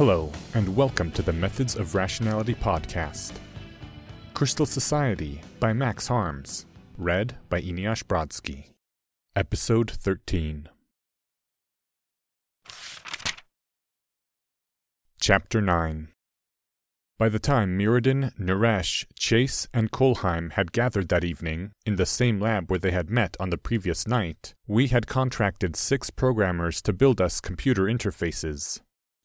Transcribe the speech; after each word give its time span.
Hello, 0.00 0.32
and 0.54 0.74
welcome 0.74 1.10
to 1.10 1.20
the 1.20 1.34
Methods 1.34 1.76
of 1.76 1.94
Rationality 1.94 2.54
podcast. 2.54 3.32
Crystal 4.32 4.64
Society 4.64 5.42
by 5.60 5.74
Max 5.74 6.08
Harms. 6.08 6.64
Read 6.96 7.36
by 7.50 7.60
Eneasz 7.60 8.02
Brodsky. 8.02 8.70
Episode 9.36 9.90
13. 9.90 10.70
Chapter 15.20 15.60
9 15.60 16.08
By 17.18 17.28
the 17.28 17.38
time 17.38 17.78
Muradin, 17.78 18.34
Naresh, 18.38 19.04
Chase, 19.14 19.68
and 19.74 19.92
Kolheim 19.92 20.52
had 20.52 20.72
gathered 20.72 21.10
that 21.10 21.24
evening, 21.24 21.72
in 21.84 21.96
the 21.96 22.06
same 22.06 22.40
lab 22.40 22.70
where 22.70 22.78
they 22.78 22.92
had 22.92 23.10
met 23.10 23.36
on 23.38 23.50
the 23.50 23.58
previous 23.58 24.08
night, 24.08 24.54
we 24.66 24.86
had 24.86 25.06
contracted 25.06 25.76
six 25.76 26.08
programmers 26.08 26.80
to 26.80 26.94
build 26.94 27.20
us 27.20 27.42
computer 27.42 27.82
interfaces. 27.82 28.80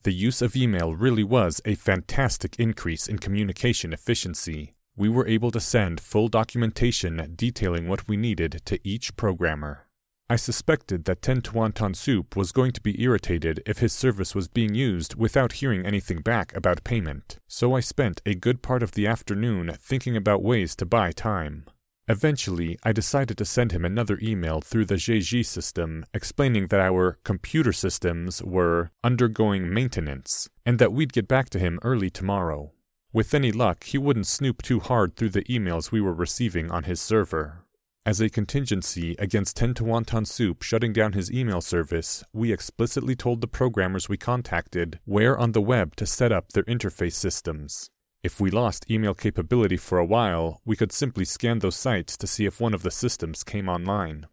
The 0.06 0.14
use 0.14 0.44
of 0.44 0.56
email 0.56 0.94
really 0.94 1.24
was 1.24 1.62
a 1.66 1.74
fantastic 1.74 2.60
increase 2.60 3.08
in 3.08 3.18
communication 3.18 3.92
efficiency. 3.92 4.76
We 4.96 5.10
were 5.10 5.28
able 5.28 5.50
to 5.50 5.60
send 5.60 6.00
full 6.00 6.28
documentation 6.28 7.34
detailing 7.36 7.88
what 7.88 8.08
we 8.08 8.16
needed 8.16 8.62
to 8.66 8.80
each 8.88 9.16
programmer. 9.16 9.88
I 10.30 10.36
suspected 10.36 11.06
that 11.06 11.24
Ten 11.24 11.42
Tuantan 11.42 11.96
Soup 11.96 12.36
was 12.36 12.52
going 12.52 12.74
to 12.74 12.82
be 12.82 13.02
irritated 13.02 13.64
if 13.66 13.80
his 13.80 13.94
service 13.94 14.36
was 14.36 14.48
being 14.48 14.76
used 14.76 15.16
without 15.16 15.54
hearing 15.54 15.84
anything 15.84 16.22
back 16.22 16.56
about 16.56 16.84
payment, 16.84 17.40
so 17.48 17.76
I 17.76 17.80
spent 17.80 18.22
a 18.28 18.36
good 18.36 18.62
part 18.62 18.84
of 18.84 18.92
the 18.92 19.08
afternoon 19.08 19.76
thinking 19.82 20.16
about 20.16 20.44
ways 20.44 20.76
to 20.76 20.86
buy 20.86 21.14
time. 21.14 21.66
Eventually, 22.08 22.78
I 22.84 22.92
decided 22.92 23.36
to 23.40 23.46
send 23.46 23.72
him 23.72 23.84
another 23.84 24.20
email 24.22 24.62
through 24.62 24.86
the 24.86 24.96
JG 24.96 25.44
system 25.44 26.06
explaining 26.14 26.68
that 26.68 26.80
our 26.80 27.18
computer 27.24 27.74
systems 27.74 28.44
were 28.44 28.92
undergoing 29.04 29.74
maintenance 29.74 30.48
and 30.66 30.78
that 30.78 30.94
we'd 30.94 31.14
get 31.14 31.28
back 31.28 31.50
to 31.50 31.60
him 31.60 31.80
early 31.82 32.12
tomorrow. 32.12 32.72
With 33.12 33.34
any 33.34 33.52
luck, 33.52 33.86
he 33.86 33.98
wouldn't 33.98 34.28
snoop 34.28 34.62
too 34.62 34.82
hard 34.82 35.16
through 35.16 35.30
the 35.30 35.46
emails 35.46 35.92
we 35.92 36.02
were 36.02 36.14
receiving 36.14 36.70
on 36.70 36.84
his 36.84 37.02
server. 37.02 37.64
As 38.06 38.22
a 38.22 38.30
contingency 38.30 39.16
against 39.18 39.58
Ten 39.58 39.74
to 39.74 39.84
Wonton 39.84 40.28
Soup 40.28 40.62
shutting 40.62 40.94
down 40.94 41.14
his 41.14 41.32
email 41.32 41.60
service, 41.60 42.24
we 42.32 42.54
explicitly 42.54 43.16
told 43.16 43.42
the 43.42 43.48
programmers 43.48 44.08
we 44.08 44.18
contacted 44.18 45.00
where 45.06 45.36
on 45.36 45.54
the 45.54 45.62
web 45.62 45.96
to 45.96 46.06
set 46.06 46.32
up 46.32 46.52
their 46.52 46.66
interface 46.66 47.14
systems. 47.14 47.90
If 48.26 48.40
we 48.42 48.50
lost 48.50 48.90
email 48.90 49.14
capability 49.14 49.78
for 49.78 50.00
a 50.00 50.04
while, 50.04 50.60
we 50.66 50.76
could 50.76 50.92
simply 50.92 51.26
scan 51.26 51.60
those 51.60 51.76
sites 51.76 52.18
to 52.18 52.26
see 52.26 52.48
if 52.48 52.60
one 52.60 52.74
of 52.74 52.82
the 52.82 52.90
systems 52.90 53.44
came 53.44 53.70
online. 53.70 54.26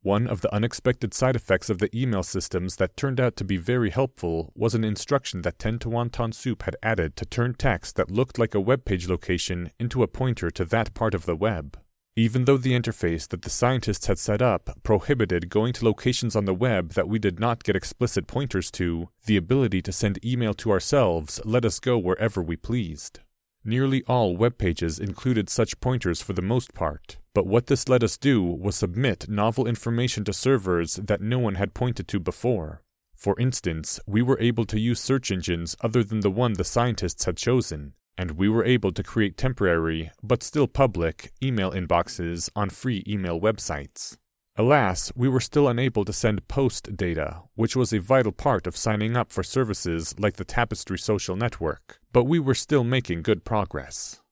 One 0.00 0.26
of 0.26 0.40
the 0.40 0.54
unexpected 0.54 1.12
side 1.12 1.36
effects 1.36 1.68
of 1.68 1.76
the 1.76 1.94
email 1.94 2.22
systems 2.22 2.76
that 2.76 2.96
turned 2.96 3.20
out 3.20 3.36
to 3.36 3.44
be 3.44 3.58
very 3.58 3.90
helpful 3.90 4.54
was 4.54 4.74
an 4.74 4.84
instruction 4.84 5.42
that 5.42 5.58
Ten 5.58 5.78
to 5.80 5.90
Wonton 5.90 6.32
Soup 6.32 6.62
had 6.62 6.76
added 6.82 7.14
to 7.16 7.26
turn 7.26 7.52
text 7.52 7.96
that 7.96 8.10
looked 8.10 8.38
like 8.38 8.54
a 8.54 8.58
web 8.68 8.86
page 8.86 9.06
location 9.06 9.70
into 9.78 10.02
a 10.02 10.08
pointer 10.08 10.50
to 10.52 10.64
that 10.64 10.94
part 10.94 11.14
of 11.14 11.26
the 11.26 11.36
web. 11.36 11.78
Even 12.18 12.46
though 12.46 12.56
the 12.56 12.72
interface 12.72 13.28
that 13.28 13.42
the 13.42 13.50
scientists 13.50 14.06
had 14.06 14.18
set 14.18 14.40
up 14.40 14.70
prohibited 14.82 15.50
going 15.50 15.74
to 15.74 15.84
locations 15.84 16.34
on 16.34 16.46
the 16.46 16.54
web 16.54 16.94
that 16.94 17.06
we 17.06 17.18
did 17.18 17.38
not 17.38 17.64
get 17.64 17.76
explicit 17.76 18.26
pointers 18.26 18.70
to, 18.70 19.10
the 19.26 19.36
ability 19.36 19.82
to 19.82 19.92
send 19.92 20.24
email 20.24 20.54
to 20.54 20.70
ourselves 20.70 21.38
let 21.44 21.66
us 21.66 21.78
go 21.78 21.98
wherever 21.98 22.42
we 22.42 22.56
pleased. 22.56 23.20
Nearly 23.68 24.04
all 24.04 24.36
web 24.36 24.58
pages 24.58 25.00
included 25.00 25.50
such 25.50 25.80
pointers 25.80 26.22
for 26.22 26.34
the 26.34 26.40
most 26.40 26.72
part, 26.72 27.16
but 27.34 27.48
what 27.48 27.66
this 27.66 27.88
let 27.88 28.04
us 28.04 28.16
do 28.16 28.40
was 28.40 28.76
submit 28.76 29.28
novel 29.28 29.66
information 29.66 30.22
to 30.26 30.32
servers 30.32 30.94
that 30.94 31.20
no 31.20 31.40
one 31.40 31.56
had 31.56 31.74
pointed 31.74 32.06
to 32.06 32.20
before. 32.20 32.84
For 33.16 33.34
instance, 33.40 33.98
we 34.06 34.22
were 34.22 34.38
able 34.38 34.66
to 34.66 34.78
use 34.78 35.00
search 35.00 35.32
engines 35.32 35.74
other 35.80 36.04
than 36.04 36.20
the 36.20 36.30
one 36.30 36.52
the 36.52 36.62
scientists 36.62 37.24
had 37.24 37.36
chosen, 37.36 37.94
and 38.16 38.38
we 38.38 38.48
were 38.48 38.64
able 38.64 38.92
to 38.92 39.02
create 39.02 39.36
temporary, 39.36 40.12
but 40.22 40.44
still 40.44 40.68
public, 40.68 41.32
email 41.42 41.72
inboxes 41.72 42.48
on 42.54 42.70
free 42.70 43.02
email 43.08 43.40
websites. 43.40 44.16
Alas, 44.58 45.12
we 45.14 45.28
were 45.28 45.40
still 45.40 45.68
unable 45.68 46.02
to 46.02 46.14
send 46.14 46.48
post 46.48 46.96
data, 46.96 47.42
which 47.56 47.76
was 47.76 47.92
a 47.92 48.00
vital 48.00 48.32
part 48.32 48.66
of 48.66 48.74
signing 48.74 49.14
up 49.14 49.30
for 49.30 49.42
services 49.42 50.14
like 50.18 50.36
the 50.36 50.46
Tapestry 50.46 50.98
social 50.98 51.36
network, 51.36 52.00
but 52.10 52.24
we 52.24 52.38
were 52.38 52.54
still 52.54 52.82
making 52.82 53.20
good 53.20 53.44
progress. 53.44 54.22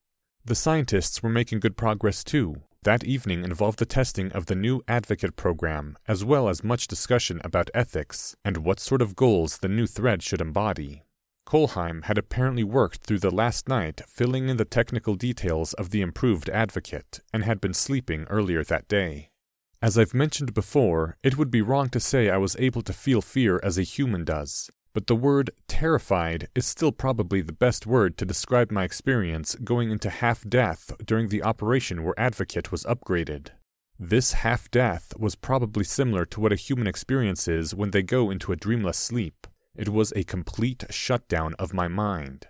The 0.42 0.54
scientists 0.54 1.22
were 1.22 1.28
making 1.28 1.60
good 1.60 1.76
progress 1.76 2.24
too. 2.24 2.62
That 2.84 3.04
evening 3.04 3.44
involved 3.44 3.78
the 3.78 3.84
testing 3.84 4.32
of 4.32 4.46
the 4.46 4.54
new 4.54 4.80
Advocate 4.88 5.36
program, 5.36 5.98
as 6.08 6.24
well 6.24 6.48
as 6.48 6.64
much 6.64 6.88
discussion 6.88 7.42
about 7.44 7.68
ethics 7.74 8.34
and 8.46 8.58
what 8.58 8.80
sort 8.80 9.02
of 9.02 9.16
goals 9.16 9.58
the 9.58 9.68
new 9.68 9.86
thread 9.86 10.22
should 10.22 10.40
embody. 10.40 11.02
Kolheim 11.46 12.04
had 12.04 12.16
apparently 12.16 12.64
worked 12.64 13.04
through 13.04 13.18
the 13.18 13.30
last 13.30 13.68
night 13.68 14.00
filling 14.08 14.48
in 14.48 14.56
the 14.56 14.64
technical 14.64 15.16
details 15.16 15.74
of 15.74 15.90
the 15.90 16.00
improved 16.00 16.48
Advocate 16.48 17.20
and 17.30 17.44
had 17.44 17.60
been 17.60 17.74
sleeping 17.74 18.24
earlier 18.30 18.64
that 18.64 18.88
day. 18.88 19.28
As 19.84 19.98
I've 19.98 20.14
mentioned 20.14 20.54
before, 20.54 21.18
it 21.22 21.36
would 21.36 21.50
be 21.50 21.60
wrong 21.60 21.90
to 21.90 22.00
say 22.00 22.30
I 22.30 22.38
was 22.38 22.56
able 22.58 22.80
to 22.80 22.92
feel 22.94 23.20
fear 23.20 23.60
as 23.62 23.76
a 23.76 23.82
human 23.82 24.24
does, 24.24 24.70
but 24.94 25.08
the 25.08 25.14
word 25.14 25.50
terrified 25.68 26.48
is 26.54 26.64
still 26.64 26.90
probably 26.90 27.42
the 27.42 27.52
best 27.52 27.86
word 27.86 28.16
to 28.16 28.24
describe 28.24 28.70
my 28.70 28.84
experience 28.84 29.54
going 29.56 29.90
into 29.90 30.08
half 30.08 30.42
death 30.48 30.92
during 31.04 31.28
the 31.28 31.42
operation 31.42 32.02
where 32.02 32.18
Advocate 32.18 32.72
was 32.72 32.84
upgraded. 32.84 33.48
This 33.98 34.32
half 34.32 34.70
death 34.70 35.12
was 35.18 35.34
probably 35.34 35.84
similar 35.84 36.24
to 36.24 36.40
what 36.40 36.54
a 36.54 36.56
human 36.66 36.86
experiences 36.86 37.74
when 37.74 37.90
they 37.90 38.02
go 38.02 38.30
into 38.30 38.52
a 38.52 38.56
dreamless 38.56 38.96
sleep. 38.96 39.46
It 39.76 39.90
was 39.90 40.14
a 40.16 40.24
complete 40.24 40.84
shutdown 40.88 41.52
of 41.58 41.74
my 41.74 41.88
mind. 41.88 42.46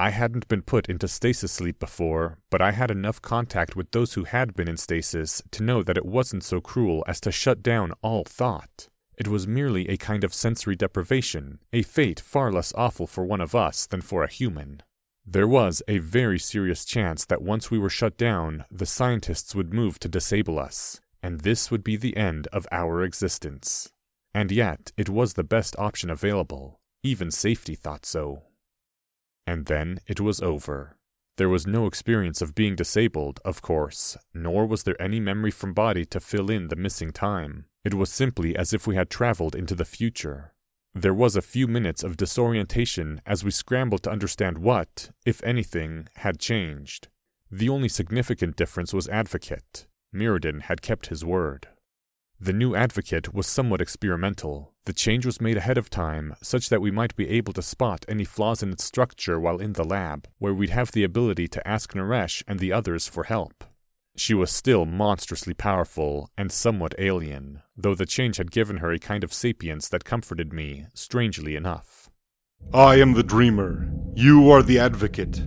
I 0.00 0.08
hadn't 0.08 0.48
been 0.48 0.62
put 0.62 0.88
into 0.88 1.06
stasis 1.06 1.52
sleep 1.52 1.78
before, 1.78 2.38
but 2.48 2.62
I 2.62 2.70
had 2.70 2.90
enough 2.90 3.20
contact 3.20 3.76
with 3.76 3.90
those 3.90 4.14
who 4.14 4.24
had 4.24 4.54
been 4.54 4.66
in 4.66 4.78
stasis 4.78 5.42
to 5.50 5.62
know 5.62 5.82
that 5.82 5.98
it 5.98 6.06
wasn't 6.06 6.42
so 6.42 6.58
cruel 6.58 7.04
as 7.06 7.20
to 7.20 7.30
shut 7.30 7.62
down 7.62 7.92
all 8.00 8.24
thought. 8.24 8.88
It 9.18 9.28
was 9.28 9.46
merely 9.46 9.90
a 9.90 9.98
kind 9.98 10.24
of 10.24 10.32
sensory 10.32 10.74
deprivation, 10.74 11.58
a 11.70 11.82
fate 11.82 12.18
far 12.18 12.50
less 12.50 12.72
awful 12.76 13.06
for 13.06 13.26
one 13.26 13.42
of 13.42 13.54
us 13.54 13.86
than 13.86 14.00
for 14.00 14.24
a 14.24 14.30
human. 14.30 14.82
There 15.26 15.46
was 15.46 15.82
a 15.86 15.98
very 15.98 16.38
serious 16.38 16.86
chance 16.86 17.26
that 17.26 17.42
once 17.42 17.70
we 17.70 17.78
were 17.78 17.90
shut 17.90 18.16
down, 18.16 18.64
the 18.70 18.86
scientists 18.86 19.54
would 19.54 19.74
move 19.74 19.98
to 19.98 20.08
disable 20.08 20.58
us, 20.58 21.02
and 21.22 21.40
this 21.40 21.70
would 21.70 21.84
be 21.84 21.96
the 21.96 22.16
end 22.16 22.46
of 22.54 22.66
our 22.72 23.02
existence. 23.02 23.92
And 24.32 24.50
yet, 24.50 24.92
it 24.96 25.10
was 25.10 25.34
the 25.34 25.44
best 25.44 25.78
option 25.78 26.08
available. 26.08 26.80
Even 27.02 27.30
safety 27.30 27.74
thought 27.74 28.06
so. 28.06 28.44
And 29.46 29.66
then 29.66 30.00
it 30.06 30.20
was 30.20 30.40
over. 30.40 30.96
There 31.36 31.48
was 31.48 31.66
no 31.66 31.86
experience 31.86 32.42
of 32.42 32.54
being 32.54 32.76
disabled, 32.76 33.40
of 33.44 33.62
course, 33.62 34.16
nor 34.34 34.66
was 34.66 34.82
there 34.82 35.00
any 35.00 35.20
memory 35.20 35.50
from 35.50 35.72
body 35.72 36.04
to 36.06 36.20
fill 36.20 36.50
in 36.50 36.68
the 36.68 36.76
missing 36.76 37.12
time. 37.12 37.64
It 37.84 37.94
was 37.94 38.12
simply 38.12 38.54
as 38.54 38.74
if 38.74 38.86
we 38.86 38.94
had 38.94 39.08
traveled 39.08 39.54
into 39.54 39.74
the 39.74 39.86
future. 39.86 40.52
There 40.94 41.14
was 41.14 41.36
a 41.36 41.42
few 41.42 41.66
minutes 41.66 42.02
of 42.02 42.16
disorientation 42.16 43.22
as 43.24 43.44
we 43.44 43.52
scrambled 43.52 44.02
to 44.02 44.10
understand 44.10 44.58
what, 44.58 45.10
if 45.24 45.42
anything, 45.42 46.08
had 46.16 46.40
changed. 46.40 47.08
The 47.50 47.68
only 47.68 47.88
significant 47.88 48.56
difference 48.56 48.92
was 48.92 49.08
Advocate. 49.08 49.86
Mirrodin 50.12 50.62
had 50.62 50.82
kept 50.82 51.06
his 51.06 51.24
word. 51.24 51.68
The 52.42 52.54
new 52.54 52.74
advocate 52.74 53.34
was 53.34 53.46
somewhat 53.46 53.82
experimental. 53.82 54.72
The 54.86 54.94
change 54.94 55.26
was 55.26 55.42
made 55.42 55.58
ahead 55.58 55.76
of 55.76 55.90
time, 55.90 56.34
such 56.42 56.70
that 56.70 56.80
we 56.80 56.90
might 56.90 57.14
be 57.14 57.28
able 57.28 57.52
to 57.52 57.60
spot 57.60 58.06
any 58.08 58.24
flaws 58.24 58.62
in 58.62 58.72
its 58.72 58.82
structure 58.82 59.38
while 59.38 59.58
in 59.58 59.74
the 59.74 59.84
lab, 59.84 60.26
where 60.38 60.54
we'd 60.54 60.70
have 60.70 60.92
the 60.92 61.04
ability 61.04 61.48
to 61.48 61.68
ask 61.68 61.92
Naresh 61.92 62.42
and 62.48 62.58
the 62.58 62.72
others 62.72 63.06
for 63.06 63.24
help. 63.24 63.62
She 64.16 64.32
was 64.32 64.50
still 64.50 64.86
monstrously 64.86 65.52
powerful 65.52 66.30
and 66.38 66.50
somewhat 66.50 66.94
alien, 66.96 67.60
though 67.76 67.94
the 67.94 68.06
change 68.06 68.38
had 68.38 68.50
given 68.50 68.78
her 68.78 68.90
a 68.90 68.98
kind 68.98 69.22
of 69.22 69.34
sapience 69.34 69.86
that 69.88 70.06
comforted 70.06 70.50
me, 70.50 70.86
strangely 70.94 71.56
enough. 71.56 72.08
I 72.72 72.96
am 73.00 73.12
the 73.12 73.22
dreamer. 73.22 73.92
You 74.14 74.50
are 74.50 74.62
the 74.62 74.78
advocate. 74.78 75.42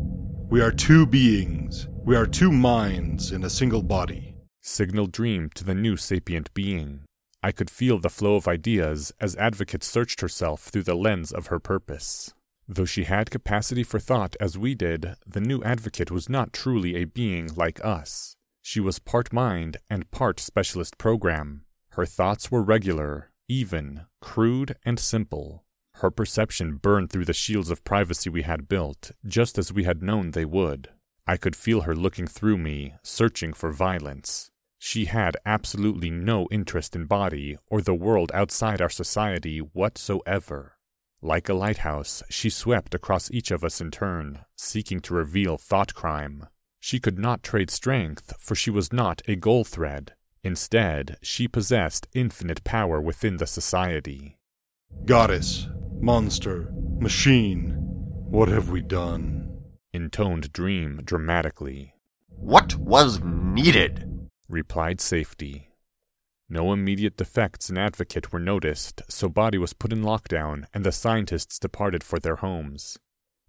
We 0.47 0.61
are 0.61 0.71
two 0.71 1.07
beings. 1.07 1.87
We 2.03 2.15
are 2.15 2.27
two 2.27 2.51
minds 2.51 3.31
in 3.31 3.43
a 3.43 3.49
single 3.49 3.81
body 3.81 4.32
signaled 4.63 5.11
dream 5.11 5.49
to 5.53 5.63
the 5.63 5.75
new 5.75 5.97
sapient 5.97 6.53
being. 6.53 7.01
I 7.43 7.51
could 7.51 7.69
feel 7.69 7.99
the 7.99 8.09
flow 8.09 8.35
of 8.35 8.47
ideas 8.47 9.11
as 9.19 9.35
Advocate 9.35 9.83
searched 9.83 10.21
herself 10.21 10.61
through 10.63 10.83
the 10.83 10.95
lens 10.95 11.31
of 11.31 11.47
her 11.47 11.59
purpose. 11.59 12.33
Though 12.67 12.85
she 12.85 13.03
had 13.03 13.29
capacity 13.29 13.83
for 13.83 13.99
thought 13.99 14.37
as 14.39 14.57
we 14.57 14.73
did, 14.73 15.15
the 15.27 15.41
new 15.41 15.61
Advocate 15.63 16.09
was 16.09 16.29
not 16.29 16.53
truly 16.53 16.95
a 16.95 17.03
being 17.03 17.49
like 17.55 17.83
us. 17.83 18.35
She 18.61 18.79
was 18.79 18.99
part 18.99 19.33
mind 19.33 19.77
and 19.89 20.09
part 20.11 20.39
specialist 20.39 20.97
program. 20.97 21.65
Her 21.89 22.05
thoughts 22.05 22.49
were 22.49 22.63
regular, 22.63 23.31
even, 23.49 24.05
crude, 24.21 24.77
and 24.85 24.97
simple. 24.97 25.65
Her 25.95 26.09
perception 26.09 26.77
burned 26.77 27.09
through 27.09 27.25
the 27.25 27.33
shields 27.33 27.69
of 27.69 27.83
privacy 27.83 28.29
we 28.29 28.43
had 28.43 28.69
built, 28.69 29.11
just 29.25 29.57
as 29.57 29.73
we 29.73 29.83
had 29.83 30.01
known 30.01 30.31
they 30.31 30.45
would. 30.45 30.89
I 31.27 31.35
could 31.35 31.55
feel 31.55 31.81
her 31.81 31.95
looking 31.95 32.27
through 32.27 32.57
me, 32.57 32.93
searching 33.03 33.51
for 33.53 33.71
violence. 33.71 34.49
She 34.85 35.05
had 35.05 35.37
absolutely 35.45 36.09
no 36.09 36.45
interest 36.51 36.93
in 36.93 37.05
body 37.05 37.57
or 37.67 37.79
the 37.81 37.93
world 37.93 38.33
outside 38.33 38.81
our 38.81 38.89
society 38.89 39.59
whatsoever. 39.59 40.77
Like 41.21 41.47
a 41.47 41.53
lighthouse, 41.53 42.21
she 42.29 42.49
swept 42.49 42.93
across 42.93 43.31
each 43.31 43.49
of 43.49 43.63
us 43.63 43.79
in 43.79 43.91
turn, 43.91 44.41
seeking 44.57 44.99
to 45.03 45.13
reveal 45.13 45.57
thought 45.57 45.93
crime. 45.93 46.47
She 46.81 46.99
could 46.99 47.17
not 47.17 47.43
trade 47.43 47.71
strength, 47.71 48.33
for 48.37 48.55
she 48.55 48.69
was 48.69 48.91
not 48.91 49.21
a 49.25 49.37
goal 49.37 49.63
thread. 49.63 50.15
Instead, 50.43 51.15
she 51.21 51.47
possessed 51.47 52.09
infinite 52.13 52.65
power 52.65 52.99
within 52.99 53.37
the 53.37 53.47
society. 53.47 54.37
Goddess, 55.05 55.69
monster, 56.01 56.73
machine, 56.99 57.77
what 58.29 58.49
have 58.49 58.69
we 58.69 58.81
done? 58.81 59.61
intoned 59.93 60.51
Dream 60.51 60.99
dramatically. 61.05 61.93
What 62.27 62.75
was 62.75 63.21
needed? 63.23 64.12
Replied 64.53 65.01
Safety. 65.01 65.69
No 66.47 66.71
immediate 66.71 67.17
defects 67.17 67.69
in 67.69 67.77
Advocate 67.77 68.31
were 68.31 68.39
noticed, 68.39 69.01
so 69.09 69.27
Body 69.27 69.57
was 69.57 69.73
put 69.73 69.91
in 69.91 70.03
lockdown 70.03 70.65
and 70.73 70.85
the 70.85 70.91
scientists 70.91 71.57
departed 71.57 72.03
for 72.03 72.19
their 72.19 72.37
homes. 72.37 72.99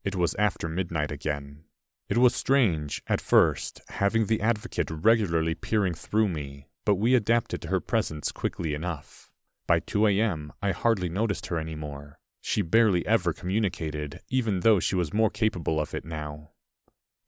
It 0.03 0.17
was 0.17 0.35
after 0.37 0.69
midnight 0.69 1.13
again. 1.13 1.65
It 2.09 2.19
was 2.19 2.35
strange, 2.35 3.03
at 3.07 3.21
first, 3.21 3.81
having 3.89 4.27
the 4.27 4.41
Advocate 4.41 4.91
regularly 4.91 5.55
peering 5.55 5.95
through 5.95 6.29
me, 6.29 6.69
but 6.85 6.97
we 6.97 7.15
adapted 7.15 7.63
to 7.63 7.69
her 7.69 7.81
presence 7.81 8.33
quickly 8.33 8.75
enough. 8.75 9.31
By 9.67 9.81
2 9.81 10.07
a.m., 10.09 10.53
I 10.63 10.73
hardly 10.73 11.09
noticed 11.09 11.47
her 11.47 11.59
anymore. 11.59 12.19
She 12.41 12.61
barely 12.61 13.07
ever 13.07 13.33
communicated, 13.33 14.21
even 14.29 14.61
though 14.61 14.81
she 14.81 14.97
was 14.97 15.15
more 15.15 15.31
capable 15.31 15.81
of 15.81 15.95
it 15.95 16.05
now. 16.05 16.51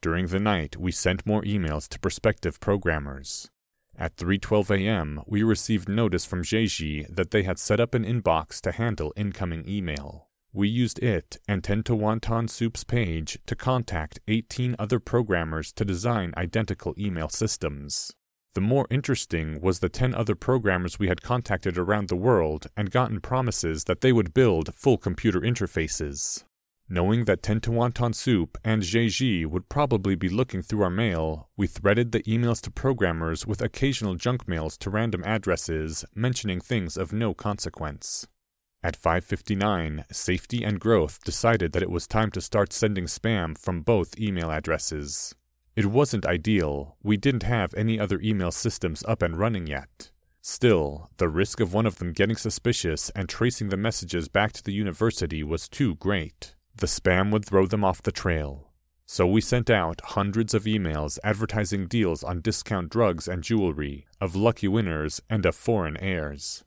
During 0.02 0.26
the 0.26 0.38
night, 0.40 0.76
we 0.76 0.92
sent 0.92 1.26
more 1.26 1.42
emails 1.42 1.88
to 1.88 1.98
prospective 1.98 2.60
programmers. 2.60 3.50
At 3.98 4.16
3:12 4.16 4.70
a.m., 4.78 5.22
we 5.26 5.42
received 5.42 5.88
notice 5.88 6.26
from 6.26 6.42
Jeji 6.42 7.06
that 7.08 7.30
they 7.30 7.44
had 7.44 7.58
set 7.58 7.80
up 7.80 7.94
an 7.94 8.04
inbox 8.04 8.60
to 8.60 8.72
handle 8.72 9.14
incoming 9.16 9.66
email. 9.66 10.28
We 10.52 10.68
used 10.68 10.98
it 11.02 11.38
and 11.48 11.64
Tento 11.64 11.96
Wonton 11.96 12.50
Soup's 12.50 12.84
page 12.84 13.38
to 13.46 13.56
contact 13.56 14.20
18 14.28 14.76
other 14.78 15.00
programmers 15.00 15.72
to 15.72 15.84
design 15.84 16.34
identical 16.36 16.94
email 16.98 17.30
systems. 17.30 18.12
The 18.54 18.60
more 18.60 18.86
interesting 18.90 19.60
was 19.62 19.78
the 19.78 19.88
10 19.88 20.14
other 20.14 20.34
programmers 20.34 20.98
we 20.98 21.08
had 21.08 21.22
contacted 21.22 21.78
around 21.78 22.08
the 22.08 22.16
world 22.16 22.66
and 22.76 22.90
gotten 22.90 23.20
promises 23.20 23.84
that 23.84 24.02
they 24.02 24.12
would 24.12 24.34
build 24.34 24.74
full 24.74 24.98
computer 24.98 25.40
interfaces. 25.40 26.44
Knowing 26.88 27.24
that 27.24 27.42
Tento 27.42 27.72
Wonton 27.72 28.14
Soup 28.14 28.56
and 28.62 28.80
Jeji 28.80 29.44
would 29.44 29.68
probably 29.68 30.14
be 30.14 30.28
looking 30.28 30.62
through 30.62 30.82
our 30.82 30.90
mail, 30.90 31.48
we 31.56 31.66
threaded 31.66 32.12
the 32.12 32.22
emails 32.22 32.60
to 32.60 32.70
programmers 32.70 33.44
with 33.44 33.60
occasional 33.60 34.14
junk 34.14 34.46
mails 34.46 34.78
to 34.78 34.88
random 34.88 35.24
addresses 35.24 36.04
mentioning 36.14 36.60
things 36.60 36.96
of 36.96 37.12
no 37.12 37.34
consequence. 37.34 38.28
At 38.84 38.94
5:59, 38.94 40.04
Safety 40.12 40.62
and 40.62 40.78
Growth 40.78 41.24
decided 41.24 41.72
that 41.72 41.82
it 41.82 41.90
was 41.90 42.06
time 42.06 42.30
to 42.30 42.40
start 42.40 42.72
sending 42.72 43.06
spam 43.06 43.58
from 43.58 43.80
both 43.80 44.16
email 44.16 44.52
addresses. 44.52 45.34
It 45.74 45.86
wasn't 45.86 46.24
ideal. 46.24 46.96
We 47.02 47.16
didn't 47.16 47.42
have 47.42 47.74
any 47.74 47.98
other 47.98 48.20
email 48.20 48.52
systems 48.52 49.02
up 49.08 49.22
and 49.22 49.36
running 49.36 49.66
yet. 49.66 50.12
Still, 50.40 51.10
the 51.16 51.28
risk 51.28 51.58
of 51.58 51.74
one 51.74 51.86
of 51.86 51.96
them 51.96 52.12
getting 52.12 52.36
suspicious 52.36 53.10
and 53.10 53.28
tracing 53.28 53.70
the 53.70 53.76
messages 53.76 54.28
back 54.28 54.52
to 54.52 54.62
the 54.62 54.72
university 54.72 55.42
was 55.42 55.68
too 55.68 55.96
great. 55.96 56.54
The 56.78 56.86
spam 56.86 57.30
would 57.32 57.44
throw 57.44 57.66
them 57.66 57.84
off 57.84 58.02
the 58.02 58.12
trail. 58.12 58.70
So 59.06 59.26
we 59.26 59.40
sent 59.40 59.70
out 59.70 60.00
hundreds 60.04 60.52
of 60.52 60.64
emails 60.64 61.18
advertising 61.24 61.86
deals 61.86 62.22
on 62.22 62.42
discount 62.42 62.90
drugs 62.90 63.26
and 63.26 63.42
jewelry, 63.42 64.06
of 64.20 64.36
lucky 64.36 64.68
winners, 64.68 65.22
and 65.30 65.46
of 65.46 65.54
foreign 65.54 65.96
heirs. 65.98 66.64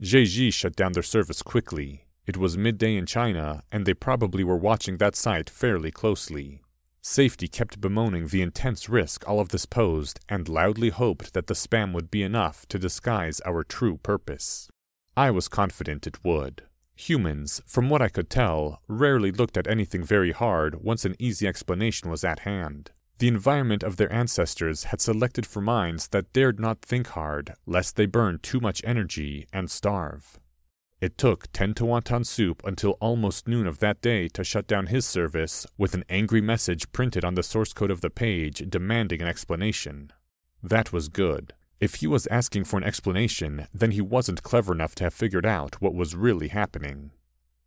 Jeji 0.00 0.52
shut 0.52 0.74
down 0.74 0.92
their 0.92 1.02
service 1.02 1.42
quickly. 1.42 2.06
It 2.26 2.36
was 2.36 2.58
midday 2.58 2.96
in 2.96 3.06
China, 3.06 3.62
and 3.70 3.86
they 3.86 3.94
probably 3.94 4.42
were 4.42 4.56
watching 4.56 4.96
that 4.96 5.14
site 5.14 5.48
fairly 5.48 5.92
closely. 5.92 6.62
Safety 7.00 7.46
kept 7.46 7.80
bemoaning 7.80 8.28
the 8.28 8.42
intense 8.42 8.88
risk 8.88 9.28
all 9.28 9.38
of 9.38 9.50
this 9.50 9.66
posed 9.66 10.18
and 10.28 10.48
loudly 10.48 10.90
hoped 10.90 11.34
that 11.34 11.46
the 11.46 11.54
spam 11.54 11.92
would 11.92 12.10
be 12.10 12.22
enough 12.22 12.66
to 12.66 12.78
disguise 12.78 13.40
our 13.44 13.62
true 13.62 13.96
purpose. 13.98 14.68
I 15.16 15.30
was 15.30 15.46
confident 15.48 16.06
it 16.06 16.24
would. 16.24 16.62
Humans, 17.08 17.62
from 17.66 17.90
what 17.90 18.00
I 18.00 18.08
could 18.08 18.30
tell, 18.30 18.80
rarely 18.86 19.32
looked 19.32 19.56
at 19.56 19.66
anything 19.66 20.04
very 20.04 20.30
hard 20.30 20.84
once 20.84 21.04
an 21.04 21.16
easy 21.18 21.48
explanation 21.48 22.08
was 22.08 22.22
at 22.22 22.40
hand. 22.40 22.92
The 23.18 23.26
environment 23.26 23.82
of 23.82 23.96
their 23.96 24.12
ancestors 24.12 24.84
had 24.84 25.00
selected 25.00 25.44
for 25.44 25.60
minds 25.60 26.06
that 26.08 26.32
dared 26.32 26.60
not 26.60 26.80
think 26.80 27.08
hard, 27.08 27.54
lest 27.66 27.96
they 27.96 28.06
burn 28.06 28.38
too 28.38 28.60
much 28.60 28.82
energy 28.84 29.48
and 29.52 29.68
starve. 29.68 30.38
It 31.00 31.18
took 31.18 31.50
Tento 31.52 31.84
Wonton 31.84 32.24
Soup 32.24 32.62
until 32.64 32.98
almost 33.00 33.48
noon 33.48 33.66
of 33.66 33.80
that 33.80 34.00
day 34.00 34.28
to 34.28 34.44
shut 34.44 34.68
down 34.68 34.86
his 34.86 35.04
service 35.04 35.66
with 35.76 35.94
an 35.94 36.04
angry 36.08 36.40
message 36.40 36.92
printed 36.92 37.24
on 37.24 37.34
the 37.34 37.42
source 37.42 37.72
code 37.72 37.90
of 37.90 38.00
the 38.00 38.10
page 38.10 38.62
demanding 38.68 39.20
an 39.20 39.26
explanation. 39.26 40.12
That 40.62 40.92
was 40.92 41.08
good. 41.08 41.52
If 41.82 41.96
he 41.96 42.06
was 42.06 42.28
asking 42.28 42.62
for 42.66 42.76
an 42.76 42.84
explanation, 42.84 43.66
then 43.74 43.90
he 43.90 44.00
wasn't 44.00 44.44
clever 44.44 44.72
enough 44.72 44.94
to 44.94 45.04
have 45.04 45.12
figured 45.12 45.44
out 45.44 45.82
what 45.82 45.96
was 45.96 46.14
really 46.14 46.46
happening. 46.46 47.10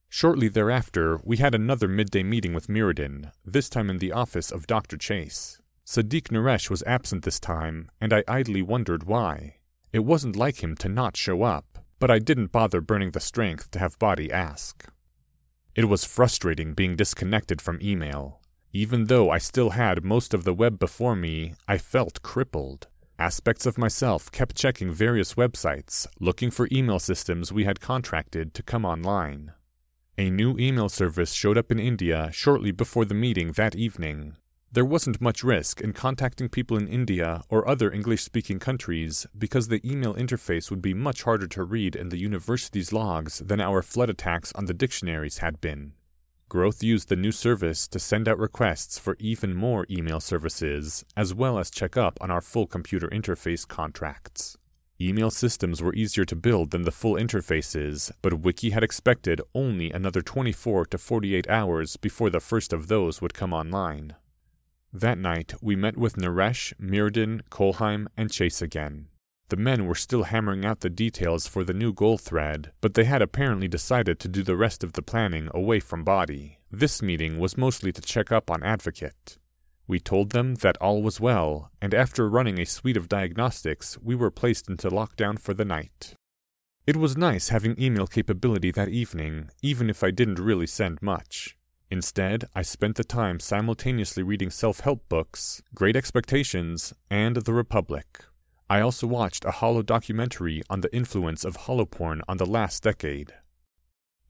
Shortly 0.08 0.48
thereafter, 0.48 1.20
we 1.26 1.36
had 1.36 1.54
another 1.54 1.90
midday 1.90 2.24
meeting 2.24 2.54
with 2.54 2.70
Mirrodin, 2.70 3.34
this 3.44 3.70
time 3.70 3.90
in 3.90 3.98
the 3.98 4.14
office 4.14 4.54
of 4.54 4.68
Dr. 4.68 4.96
Chase. 4.96 5.60
Sadiq 5.86 6.30
Naresh 6.30 6.70
was 6.70 6.82
absent 6.88 7.26
this 7.26 7.42
time, 7.42 7.90
and 8.00 8.14
I 8.14 8.24
idly 8.26 8.62
wondered 8.62 9.04
why. 9.04 9.58
It 9.92 10.06
wasn't 10.06 10.38
like 10.38 10.64
him 10.64 10.78
to 10.78 10.88
not 10.88 11.18
show 11.18 11.44
up, 11.44 11.80
but 12.00 12.10
I 12.10 12.20
didn't 12.20 12.54
bother 12.54 12.80
burning 12.80 13.12
the 13.12 13.20
strength 13.20 13.70
to 13.72 13.80
have 13.80 14.00
Body 14.00 14.32
ask. 14.32 14.88
It 15.76 15.90
was 15.90 16.06
frustrating 16.06 16.74
being 16.74 16.96
disconnected 16.96 17.62
from 17.62 17.82
email. 17.82 18.40
Even 18.72 19.08
though 19.08 19.30
I 19.30 19.40
still 19.40 19.72
had 19.72 20.06
most 20.06 20.34
of 20.34 20.46
the 20.46 20.54
web 20.54 20.80
before 20.80 21.18
me, 21.18 21.56
I 21.68 21.78
felt 21.78 22.22
crippled. 22.22 22.88
Aspects 23.18 23.66
of 23.66 23.78
myself 23.78 24.30
kept 24.30 24.58
checking 24.58 24.92
various 24.92 25.36
websites, 25.36 26.06
looking 26.20 26.52
for 26.52 26.68
email 26.70 27.00
systems 27.00 27.50
we 27.50 27.64
had 27.64 27.80
contracted 27.80 28.54
to 28.54 28.62
come 28.62 28.84
online. 28.84 29.54
A 30.18 30.30
new 30.30 30.58
email 30.60 30.90
service 30.90 31.32
showed 31.32 31.58
up 31.58 31.72
in 31.72 31.80
India 31.80 32.30
shortly 32.34 32.72
before 32.72 33.06
the 33.06 33.14
meeting 33.14 33.54
that 33.54 33.74
evening. 33.74 34.36
There 34.70 34.84
wasn't 34.84 35.22
much 35.22 35.46
risk 35.46 35.80
in 35.80 35.94
contacting 35.94 36.50
people 36.50 36.76
in 36.76 36.90
India 36.90 37.44
or 37.48 37.66
other 37.66 37.90
English 37.90 38.22
speaking 38.22 38.60
countries 38.60 39.26
because 39.38 39.70
the 39.70 39.80
email 39.90 40.14
interface 40.14 40.70
would 40.70 40.82
be 40.82 40.94
much 40.94 41.24
harder 41.24 41.48
to 41.48 41.64
read 41.64 41.96
in 41.96 42.10
the 42.10 42.20
university's 42.20 42.92
logs 42.92 43.40
than 43.40 43.62
our 43.62 43.82
flood 43.82 44.10
attacks 44.10 44.52
on 44.56 44.66
the 44.66 44.74
dictionaries 44.74 45.38
had 45.38 45.62
been. 45.62 45.94
Growth 46.48 46.84
used 46.84 47.10
the 47.10 47.16
new 47.16 47.32
service 47.32 47.88
to 47.88 47.98
send 47.98 48.28
out 48.28 48.38
requests 48.38 49.00
for 49.00 49.18
even 49.20 49.56
more 49.56 49.88
email 49.90 50.20
services, 50.20 51.04
as 51.18 51.34
well 51.34 51.58
as 51.58 51.72
check 51.72 51.98
up 51.98 52.20
on 52.22 52.30
our 52.30 52.42
full 52.42 52.68
computer 52.68 53.08
interface 53.08 53.68
contracts. 53.68 54.56
Email 55.02 55.32
systems 55.32 55.82
were 55.82 55.94
easier 55.96 56.24
to 56.24 56.36
build 56.36 56.70
than 56.70 56.84
the 56.84 56.92
full 56.92 57.16
interfaces, 57.16 58.12
but 58.22 58.42
Wiki 58.42 58.70
had 58.70 58.84
expected 58.84 59.42
only 59.56 59.92
another 59.92 60.22
24 60.22 60.86
to 60.86 60.98
48 61.00 61.50
hours 61.50 61.98
before 61.98 62.30
the 62.30 62.40
first 62.40 62.72
of 62.72 62.88
those 62.88 63.22
would 63.22 63.34
come 63.34 63.52
online. 63.52 64.16
That 64.94 65.18
night, 65.18 65.56
we 65.62 65.76
met 65.76 65.98
with 65.98 66.16
Naresh, 66.16 66.74
Mirrodin, 66.80 67.42
Kolheim, 67.50 68.08
and 68.16 68.32
Chase 68.32 68.62
again. 68.62 69.08
The 69.50 69.58
men 69.58 69.86
were 69.86 69.96
still 69.96 70.24
hammering 70.24 70.66
out 70.66 70.80
the 70.80 70.90
details 70.90 71.48
for 71.48 71.64
the 71.64 71.74
new 71.74 71.94
goal 71.94 72.18
thread, 72.18 72.72
but 72.82 72.96
they 72.96 73.04
had 73.04 73.22
apparently 73.22 73.68
decided 73.68 74.20
to 74.20 74.28
do 74.28 74.42
the 74.42 74.58
rest 74.58 74.84
of 74.84 74.94
the 74.94 75.04
planning 75.04 75.50
away 75.54 75.80
from 75.80 76.04
Body. 76.04 76.60
This 76.72 77.04
meeting 77.04 77.38
was 77.38 77.58
mostly 77.58 77.92
to 77.92 78.02
check 78.02 78.32
up 78.32 78.50
on 78.50 78.64
Advocate. 78.64 79.38
We 79.88 80.00
told 80.00 80.32
them 80.32 80.56
that 80.56 80.78
all 80.82 81.04
was 81.04 81.20
well, 81.20 81.70
and 81.80 81.94
after 81.94 82.28
running 82.28 82.60
a 82.60 82.66
suite 82.66 82.98
of 82.98 83.08
diagnostics, 83.08 84.00
we 84.02 84.16
were 84.16 84.32
placed 84.32 84.68
into 84.68 84.90
lockdown 84.90 85.38
for 85.38 85.54
the 85.54 85.66
night. 85.66 86.16
It 86.88 86.96
was 86.96 87.16
nice 87.16 87.50
having 87.50 87.80
email 87.80 88.08
capability 88.08 88.72
that 88.72 88.90
evening, 88.90 89.50
even 89.62 89.92
if 89.92 90.04
I 90.04 90.10
didn't 90.10 90.40
really 90.40 90.68
send 90.68 91.04
much. 91.04 91.56
Instead, 91.92 92.46
I 92.56 92.64
spent 92.64 92.96
the 92.96 93.04
time 93.04 93.40
simultaneously 93.40 94.24
reading 94.24 94.50
self 94.50 94.80
help 94.80 95.08
books, 95.08 95.62
Great 95.76 95.96
Expectations, 95.96 96.94
and 97.12 97.36
The 97.38 97.54
Republic. 97.54 98.26
I 98.68 98.80
also 98.82 99.06
watched 99.06 99.46
a 99.46 99.52
holo 99.52 99.84
documentary 99.84 100.64
on 100.72 100.82
the 100.82 100.94
influence 100.96 101.46
of 101.46 101.58
holoporn 101.58 102.22
on 102.28 102.38
the 102.38 102.48
last 102.48 102.82
decade. 102.82 103.34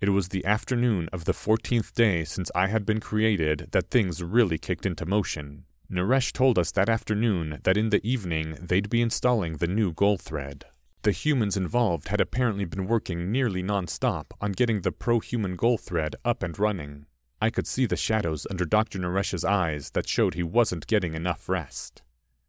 It 0.01 0.09
was 0.09 0.27
the 0.27 0.43
afternoon 0.43 1.07
of 1.13 1.23
the 1.23 1.31
14th 1.31 1.93
day 1.93 2.25
since 2.25 2.51
I 2.53 2.67
had 2.67 2.85
been 2.85 2.99
created 2.99 3.69
that 3.71 3.89
things 3.89 4.21
really 4.21 4.57
kicked 4.57 4.85
into 4.85 5.05
motion. 5.05 5.63
Naresh 5.89 6.33
told 6.33 6.59
us 6.59 6.71
that 6.71 6.89
afternoon 6.89 7.61
that 7.63 7.77
in 7.77 7.91
the 7.91 8.05
evening 8.05 8.57
they'd 8.59 8.89
be 8.89 9.01
installing 9.01 9.57
the 9.57 9.67
new 9.67 9.93
goal 9.93 10.17
thread. 10.17 10.65
The 11.03 11.11
humans 11.11 11.55
involved 11.55 12.09
had 12.09 12.19
apparently 12.19 12.65
been 12.65 12.87
working 12.87 13.31
nearly 13.31 13.63
non-stop 13.63 14.33
on 14.41 14.51
getting 14.51 14.81
the 14.81 14.91
pro-human 14.91 15.55
goal 15.55 15.77
thread 15.77 16.15
up 16.25 16.43
and 16.43 16.59
running. 16.59 17.05
I 17.41 17.49
could 17.51 17.67
see 17.67 17.85
the 17.85 17.95
shadows 17.95 18.45
under 18.49 18.65
Dr. 18.65 18.99
Naresh's 18.99 19.45
eyes 19.45 19.91
that 19.91 20.09
showed 20.09 20.33
he 20.33 20.43
wasn't 20.43 20.87
getting 20.87 21.13
enough 21.13 21.47
rest. 21.47 22.01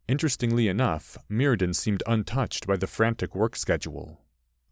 Interestingly 0.07 0.69
enough, 0.69 1.17
Mirrodin 1.29 1.75
seemed 1.75 2.01
untouched 2.07 2.65
by 2.65 2.77
the 2.77 2.87
frantic 2.87 3.35
work 3.35 3.55
schedule. 3.57 4.21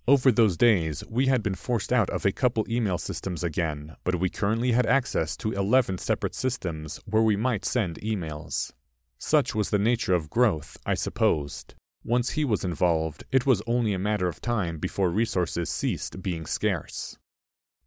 Over 0.08 0.32
those 0.32 0.56
days, 0.56 1.04
we 1.10 1.26
had 1.26 1.44
been 1.44 1.56
forced 1.56 1.92
out 1.92 2.10
of 2.12 2.26
a 2.26 2.32
couple 2.32 2.66
email 2.70 2.98
systems 2.98 3.44
again, 3.44 3.96
but 4.04 4.16
we 4.16 4.30
currently 4.30 4.72
had 4.72 4.86
access 4.86 5.36
to 5.38 5.52
11 5.52 5.98
separate 5.98 6.36
systems 6.36 7.02
where 7.06 7.24
we 7.24 7.36
might 7.36 7.66
send 7.66 8.00
emails. 8.02 8.72
Such 9.18 9.56
was 9.56 9.72
the 9.72 9.80
nature 9.80 10.14
of 10.14 10.30
growth, 10.30 10.78
I 10.86 10.94
supposed. 10.94 11.74
Once 12.04 12.32
he 12.32 12.46
was 12.46 12.64
involved, 12.64 13.24
it 13.32 13.48
was 13.48 13.64
only 13.66 13.94
a 13.94 14.00
matter 14.00 14.28
of 14.28 14.40
time 14.40 14.78
before 14.78 15.10
resources 15.10 15.70
ceased 15.70 16.22
being 16.22 16.46
scarce. 16.46 17.18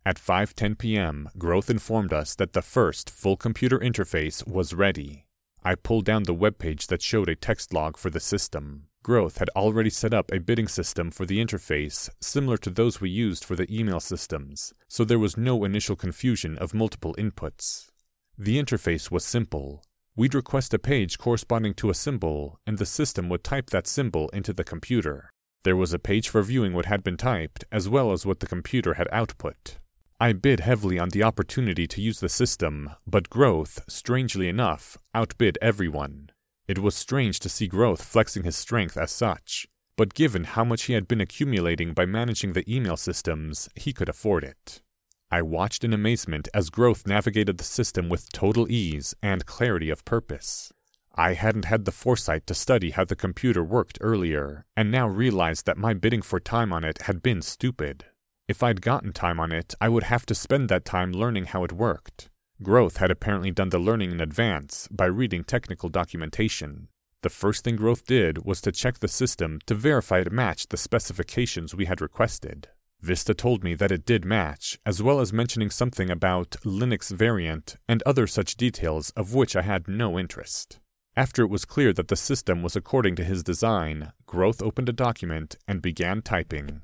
At 0.05 0.17
5:10 0.17 0.77
p.m., 0.77 1.29
Growth 1.39 1.71
informed 1.71 2.13
us 2.13 2.35
that 2.35 2.53
the 2.53 2.63
first 2.63 3.09
full 3.09 3.37
computer 3.37 3.79
interface 3.79 4.45
was 4.47 4.75
ready. 4.75 5.28
I 5.69 5.75
pulled 5.75 6.07
down 6.07 6.23
the 6.23 6.33
web 6.33 6.57
page 6.57 6.87
that 6.87 7.03
showed 7.03 7.29
a 7.29 7.37
text 7.37 7.75
log 7.75 7.99
for 7.99 8.09
the 8.09 8.21
system. 8.21 8.85
Growth 9.03 9.37
had 9.37 9.51
already 9.51 9.91
set 9.91 10.15
up 10.15 10.33
a 10.33 10.41
bidding 10.41 10.67
system 10.67 11.11
for 11.11 11.27
the 11.27 11.45
interface, 11.45 12.09
similar 12.23 12.57
to 12.57 12.71
those 12.71 13.03
we 13.03 13.11
used 13.11 13.45
for 13.45 13.55
the 13.55 13.71
email 13.71 14.01
systems, 14.01 14.73
so 14.89 15.05
there 15.05 15.19
was 15.19 15.37
no 15.37 15.65
initial 15.65 15.95
confusion 15.95 16.57
of 16.57 16.73
multiple 16.73 17.15
inputs. 17.19 17.91
The 18.39 18.59
interface 18.59 19.11
was 19.11 19.27
simple. 19.27 19.85
We'd 20.17 20.35
request 20.35 20.73
a 20.73 20.79
page 20.79 21.19
corresponding 21.19 21.75
to 21.75 21.91
a 21.91 21.95
symbol, 21.95 22.59
and 22.67 22.79
the 22.79 22.87
system 22.87 23.29
would 23.29 23.45
type 23.45 23.69
that 23.69 23.87
symbol 23.87 24.31
into 24.31 24.55
the 24.55 24.65
computer. 24.65 25.29
There 25.65 25.77
was 25.77 25.93
a 25.93 25.99
page 25.99 26.31
for 26.31 26.41
viewing 26.41 26.73
what 26.73 26.87
had 26.87 27.05
been 27.05 27.19
typed, 27.19 27.67
as 27.71 27.91
well 27.91 28.13
as 28.13 28.25
what 28.25 28.41
the 28.41 28.47
computer 28.47 28.95
had 28.95 29.07
output. 29.13 29.77
I 30.21 30.33
bid 30.33 30.59
heavily 30.59 30.99
on 30.99 31.11
the 31.11 31.23
opportunity 31.23 31.87
to 31.87 32.01
use 32.01 32.19
the 32.19 32.29
system, 32.29 32.91
but 33.07 33.31
Growth, 33.31 33.85
strangely 33.87 34.49
enough, 34.49 34.99
outbid 35.15 35.57
everyone. 35.63 36.31
It 36.67 36.81
was 36.81 36.97
strange 36.97 37.39
to 37.41 37.49
see 37.49 37.69
Growth 37.69 38.03
flexing 38.03 38.43
his 38.43 38.57
strength 38.57 38.97
as 38.97 39.13
such, 39.13 39.69
but 39.97 40.15
given 40.15 40.43
how 40.43 40.65
much 40.65 40.85
he 40.85 40.95
had 40.95 41.07
been 41.07 41.21
accumulating 41.21 41.93
by 41.93 42.05
managing 42.05 42.55
the 42.55 42.69
email 42.69 42.97
systems, 42.97 43.69
he 43.77 43.93
could 43.93 44.09
afford 44.09 44.43
it. 44.43 44.83
I 45.31 45.43
watched 45.43 45.85
in 45.85 45.93
amazement 45.93 46.49
as 46.53 46.69
Growth 46.69 47.07
navigated 47.07 47.59
the 47.59 47.65
system 47.65 48.09
with 48.09 48.33
total 48.33 48.69
ease 48.69 49.15
and 49.23 49.47
clarity 49.47 49.89
of 49.89 50.05
purpose. 50.05 50.73
I 51.15 51.35
hadn't 51.35 51.67
had 51.67 51.85
the 51.85 51.93
foresight 51.93 52.45
to 52.49 52.55
study 52.55 52.91
how 52.91 53.05
the 53.05 53.15
computer 53.15 53.63
worked 53.63 53.99
earlier, 54.01 54.67
and 54.77 54.91
now 54.91 55.07
realized 55.07 55.65
that 55.67 55.79
my 55.79 55.95
bidding 55.95 56.23
for 56.23 56.41
time 56.41 56.73
on 56.73 56.83
it 56.83 57.03
had 57.03 57.23
been 57.23 57.41
stupid. 57.41 58.07
If 58.49 58.63
I'd 58.63 58.81
gotten 58.81 59.13
time 59.13 59.39
on 59.39 59.53
it, 59.53 59.75
I 59.79 59.91
would 59.91 60.05
have 60.05 60.25
to 60.25 60.35
spend 60.35 60.71
that 60.71 60.87
time 60.87 61.13
learning 61.13 61.47
how 61.47 61.65
it 61.65 61.73
worked. 61.73 62.31
Growth 62.63 62.97
had 62.97 63.11
apparently 63.11 63.51
done 63.51 63.69
the 63.69 63.79
learning 63.79 64.11
in 64.11 64.23
advance 64.23 64.89
by 64.91 65.05
reading 65.05 65.45
technical 65.45 65.91
documentation. 65.91 66.89
The 67.21 67.29
first 67.29 67.63
thing 67.63 67.77
Growth 67.77 68.07
did 68.07 68.47
was 68.47 68.63
to 68.63 68.73
check 68.73 69.01
the 69.01 69.07
system 69.07 69.59
to 69.67 69.75
verify 69.75 70.21
it 70.21 70.33
matched 70.33 70.71
the 70.71 70.79
specifications 70.79 71.75
we 71.75 71.85
had 71.85 72.01
requested. 72.01 72.69
Vista 73.03 73.35
told 73.35 73.63
me 73.63 73.75
that 73.75 73.93
it 73.93 74.07
did 74.07 74.25
match, 74.25 74.79
as 74.87 75.03
well 75.03 75.21
as 75.21 75.31
mentioning 75.31 75.69
something 75.69 76.09
about 76.09 76.53
Linux 76.65 77.13
variant 77.13 77.77
and 77.87 78.03
other 78.07 78.27
such 78.27 78.57
details 78.57 79.11
of 79.11 79.35
which 79.35 79.57
I 79.57 79.63
had 79.63 79.89
no 79.89 80.19
interest. 80.19 80.81
After 81.15 81.43
it 81.43 81.51
was 81.51 81.67
clear 81.67 81.93
that 81.93 82.09
the 82.09 82.17
system 82.17 82.63
was 82.63 82.77
according 82.77 83.15
to 83.17 83.25
his 83.25 83.43
design, 83.43 84.13
Growth 84.25 84.63
opened 84.63 84.89
a 84.89 84.93
document 84.93 85.59
and 85.69 85.83
began 85.83 86.23
typing. 86.23 86.81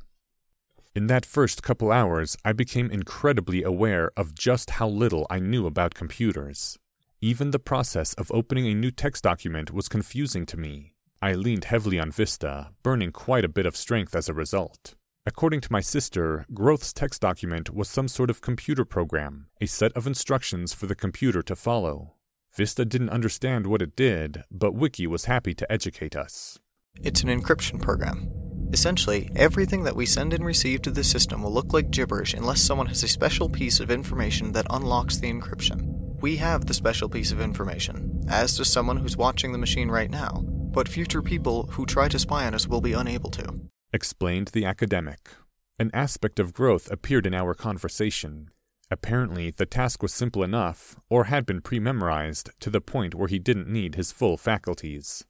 In 0.95 1.09
that 1.09 1.27
first 1.27 1.65
couple 1.65 1.91
hours, 1.91 2.37
I 2.45 2.53
became 2.53 2.89
incredibly 2.89 3.65
aware 3.65 4.13
of 4.17 4.33
just 4.33 4.71
how 4.79 4.87
little 4.87 5.27
I 5.29 5.41
knew 5.41 5.67
about 5.67 5.95
computers. 5.95 6.79
Even 7.21 7.51
the 7.51 7.59
process 7.59 8.15
of 8.15 8.31
opening 8.31 8.69
a 8.69 8.75
new 8.75 8.93
text 8.93 9.25
document 9.25 9.73
was 9.73 9.89
confusing 9.89 10.47
to 10.47 10.57
me. 10.57 10.95
I 11.21 11.33
leaned 11.33 11.65
heavily 11.65 11.99
on 11.99 12.13
Vista, 12.13 12.71
burning 12.85 13.11
quite 13.11 13.45
a 13.45 13.49
bit 13.49 13.67
of 13.67 13.77
strength 13.77 14.15
as 14.15 14.29
a 14.29 14.35
result. 14.35 14.95
According 15.27 15.63
to 15.63 15.73
my 15.73 15.81
sister, 15.81 16.47
Growth's 16.55 16.93
text 16.93 17.21
document 17.23 17.75
was 17.75 17.89
some 17.89 18.07
sort 18.07 18.31
of 18.31 18.41
computer 18.41 18.85
program, 18.85 19.49
a 19.61 19.67
set 19.67 19.93
of 19.95 20.07
instructions 20.07 20.75
for 20.75 20.87
the 20.87 20.95
computer 20.95 21.43
to 21.43 21.57
follow. 21.57 22.15
Vista 22.57 22.85
didn't 22.85 23.11
understand 23.11 23.67
what 23.67 23.83
it 23.83 23.97
did, 23.97 24.45
but 24.49 24.77
Wiki 24.77 25.09
was 25.09 25.25
happy 25.25 25.55
to 25.55 25.73
educate 25.73 26.15
us. 26.15 26.61
It's 27.03 27.25
an 27.25 27.31
encryption 27.31 27.83
program. 27.83 28.44
Essentially, 28.73 29.31
everything 29.37 29.85
that 29.85 29.97
we 29.97 30.07
send 30.07 30.33
and 30.33 30.45
receive 30.45 30.83
to 30.83 30.91
the 30.91 31.05
system 31.05 31.43
will 31.43 31.53
look 31.53 31.73
like 31.73 31.91
gibberish 31.91 32.35
unless 32.35 32.61
someone 32.61 32.87
has 32.87 33.03
a 33.03 33.09
special 33.09 33.49
piece 33.49 33.81
of 33.81 33.91
information 33.91 34.53
that 34.53 34.67
unlocks 34.71 35.19
the 35.19 35.33
encryption. 35.33 36.21
We 36.21 36.37
have 36.37 36.67
the 36.67 36.75
special 36.75 37.09
piece 37.09 37.33
of 37.33 37.41
information, 37.41 38.25
as 38.29 38.57
does 38.57 38.73
someone 38.73 38.97
who's 38.97 39.17
watching 39.17 39.53
the 39.53 39.59
machine 39.59 39.91
right 39.91 40.11
now, 40.11 40.45
but 40.47 40.89
future 40.89 41.23
people 41.23 41.69
who 41.73 41.87
try 41.87 42.09
to 42.09 42.19
spy 42.19 42.47
on 42.47 42.55
us 42.55 42.67
will 42.67 42.81
be 42.81 42.93
unable 42.93 43.31
to 43.33 43.61
explained 43.95 44.49
the 44.49 44.65
academic. 44.65 45.31
An 45.79 45.91
aspect 45.95 46.41
of 46.41 46.53
growth 46.53 46.91
appeared 46.91 47.27
in 47.27 47.35
our 47.35 47.55
conversation. 47.55 48.51
Apparently, 48.91 49.51
the 49.51 49.67
task 49.67 50.03
was 50.03 50.13
simple 50.13 50.43
enough, 50.43 50.97
or 51.09 51.25
had 51.25 51.47
been 51.47 51.61
pre 51.61 51.79
memorized, 51.79 52.51
to 52.61 52.71
the 52.71 52.81
point 52.81 53.15
where 53.15 53.29
he 53.29 53.39
didn't 53.39 53.69
need 53.69 53.95
his 53.95 54.13
full 54.13 54.37
faculties. 54.37 55.25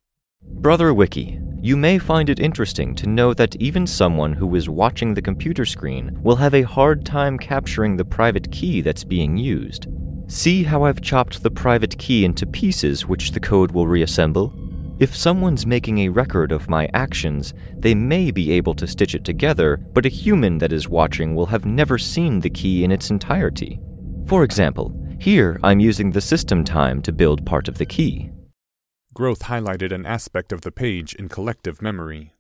Brother 0.47 0.95
Wiki, 0.95 1.41
you 1.61 1.77
may 1.77 1.99
find 1.99 2.29
it 2.29 2.41
interesting 2.41 2.95
to 2.97 3.09
know 3.09 3.35
that 3.35 3.57
even 3.57 3.87
someone 3.87 4.33
who 4.33 4.55
is 4.55 4.69
watching 4.69 5.15
the 5.15 5.23
computer 5.23 5.65
screen 5.65 6.19
will 6.23 6.37
have 6.37 6.55
a 6.55 6.63
hard 6.63 7.05
time 7.05 7.39
capturing 7.39 7.97
the 7.97 8.05
private 8.05 8.51
key 8.51 8.81
that's 8.81 9.05
being 9.05 9.37
used. 9.37 9.87
See 10.27 10.63
how 10.63 10.85
I've 10.85 11.01
chopped 11.01 11.43
the 11.43 11.51
private 11.51 11.99
key 11.99 12.25
into 12.25 12.47
pieces 12.47 13.07
which 13.07 13.33
the 13.33 13.41
code 13.41 13.73
will 13.73 13.87
reassemble? 13.87 14.53
If 14.99 15.17
someone's 15.17 15.67
making 15.67 15.99
a 15.99 16.09
record 16.09 16.53
of 16.53 16.69
my 16.69 16.89
actions, 16.95 17.53
they 17.77 17.95
may 17.95 18.31
be 18.31 18.53
able 18.53 18.75
to 18.75 18.87
stitch 18.87 19.15
it 19.15 19.25
together, 19.25 19.79
but 19.93 20.07
a 20.07 20.11
human 20.11 20.59
that 20.59 20.73
is 20.73 20.89
watching 20.89 21.35
will 21.35 21.47
have 21.47 21.67
never 21.67 21.99
seen 21.99 22.41
the 22.41 22.51
key 22.51 22.85
in 22.85 22.93
its 22.93 23.11
entirety. 23.11 23.81
For 24.27 24.45
example, 24.45 24.95
here 25.19 25.59
I'm 25.63 25.81
using 25.81 26.11
the 26.11 26.21
system 26.21 26.65
time 26.65 27.03
to 27.03 27.13
build 27.13 27.45
part 27.45 27.69
of 27.69 27.79
the 27.79 27.87
key. 27.87 28.31
Growth 29.15 29.45
highlighted 29.45 29.93
an 29.93 30.05
aspect 30.07 30.51
of 30.51 30.63
the 30.63 30.73
page 30.73 31.15
in 31.15 31.29
collective 31.29 31.81
memory. 31.81 32.35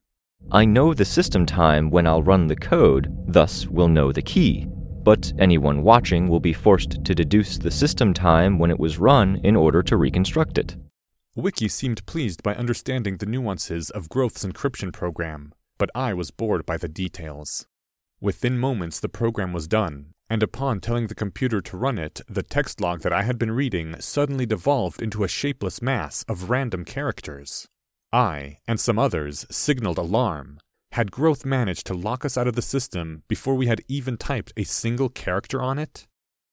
I 0.50 0.64
know 0.64 0.92
the 0.92 1.04
system 1.04 1.46
time 1.46 1.88
when 1.88 2.04
I'll 2.04 2.24
run 2.24 2.48
the 2.48 2.56
code, 2.56 3.14
thus 3.28 3.68
will 3.68 3.86
know 3.86 4.10
the 4.10 4.22
key. 4.22 4.66
But 5.04 5.32
anyone 5.38 5.84
watching 5.84 6.26
will 6.26 6.40
be 6.40 6.52
forced 6.52 7.04
to 7.04 7.14
deduce 7.14 7.58
the 7.58 7.70
system 7.70 8.12
time 8.12 8.58
when 8.58 8.72
it 8.72 8.80
was 8.80 8.98
run 8.98 9.36
in 9.44 9.54
order 9.54 9.84
to 9.84 9.96
reconstruct 9.96 10.58
it. 10.58 10.76
Wiki 11.36 11.68
seemed 11.68 12.04
pleased 12.06 12.42
by 12.42 12.56
understanding 12.56 13.18
the 13.18 13.26
nuances 13.26 13.90
of 13.90 14.08
Growth's 14.08 14.44
encryption 14.44 14.92
program, 14.92 15.54
but 15.78 15.90
I 15.94 16.12
was 16.12 16.32
bored 16.32 16.66
by 16.66 16.76
the 16.76 16.88
details. 16.88 17.68
Within 18.20 18.58
moments, 18.58 18.98
the 18.98 19.08
program 19.08 19.52
was 19.52 19.68
done, 19.68 20.13
and 20.28 20.42
upon 20.42 20.80
telling 20.80 21.06
the 21.06 21.14
computer 21.14 21.60
to 21.60 21.76
run 21.76 21.98
it, 21.98 22.20
the 22.28 22.42
text 22.42 22.80
log 22.80 23.00
that 23.02 23.12
I 23.12 23.22
had 23.22 23.38
been 23.38 23.50
reading 23.50 24.00
suddenly 24.00 24.46
devolved 24.46 25.02
into 25.02 25.24
a 25.24 25.28
shapeless 25.28 25.82
mass 25.82 26.24
of 26.28 26.50
random 26.50 26.84
characters. 26.84 27.68
I, 28.12 28.58
and 28.66 28.78
some 28.78 28.98
others, 28.98 29.44
signaled 29.50 29.98
alarm. 29.98 30.60
Had 30.92 31.10
Growth 31.10 31.44
managed 31.44 31.86
to 31.88 31.94
lock 31.94 32.24
us 32.24 32.38
out 32.38 32.46
of 32.46 32.54
the 32.54 32.62
system 32.62 33.24
before 33.26 33.56
we 33.56 33.66
had 33.66 33.82
even 33.88 34.16
typed 34.16 34.52
a 34.56 34.64
single 34.64 35.08
character 35.08 35.60
on 35.60 35.78
it? 35.78 36.06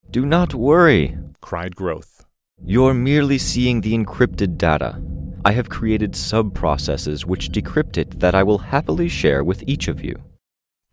Do 0.09 0.25
not 0.25 0.55
worry, 0.55 1.17
cried 1.41 1.75
Growth. 1.75 2.25
You're 2.63 2.93
merely 2.93 3.37
seeing 3.37 3.81
the 3.81 3.93
encrypted 3.93 4.57
data. 4.57 5.01
I 5.45 5.51
have 5.53 5.69
created 5.69 6.15
sub-processes 6.15 7.25
which 7.25 7.51
decrypt 7.51 7.97
it 7.97 8.19
that 8.19 8.35
I 8.35 8.43
will 8.43 8.57
happily 8.57 9.09
share 9.09 9.43
with 9.43 9.63
each 9.67 9.87
of 9.87 10.03
you. 10.03 10.21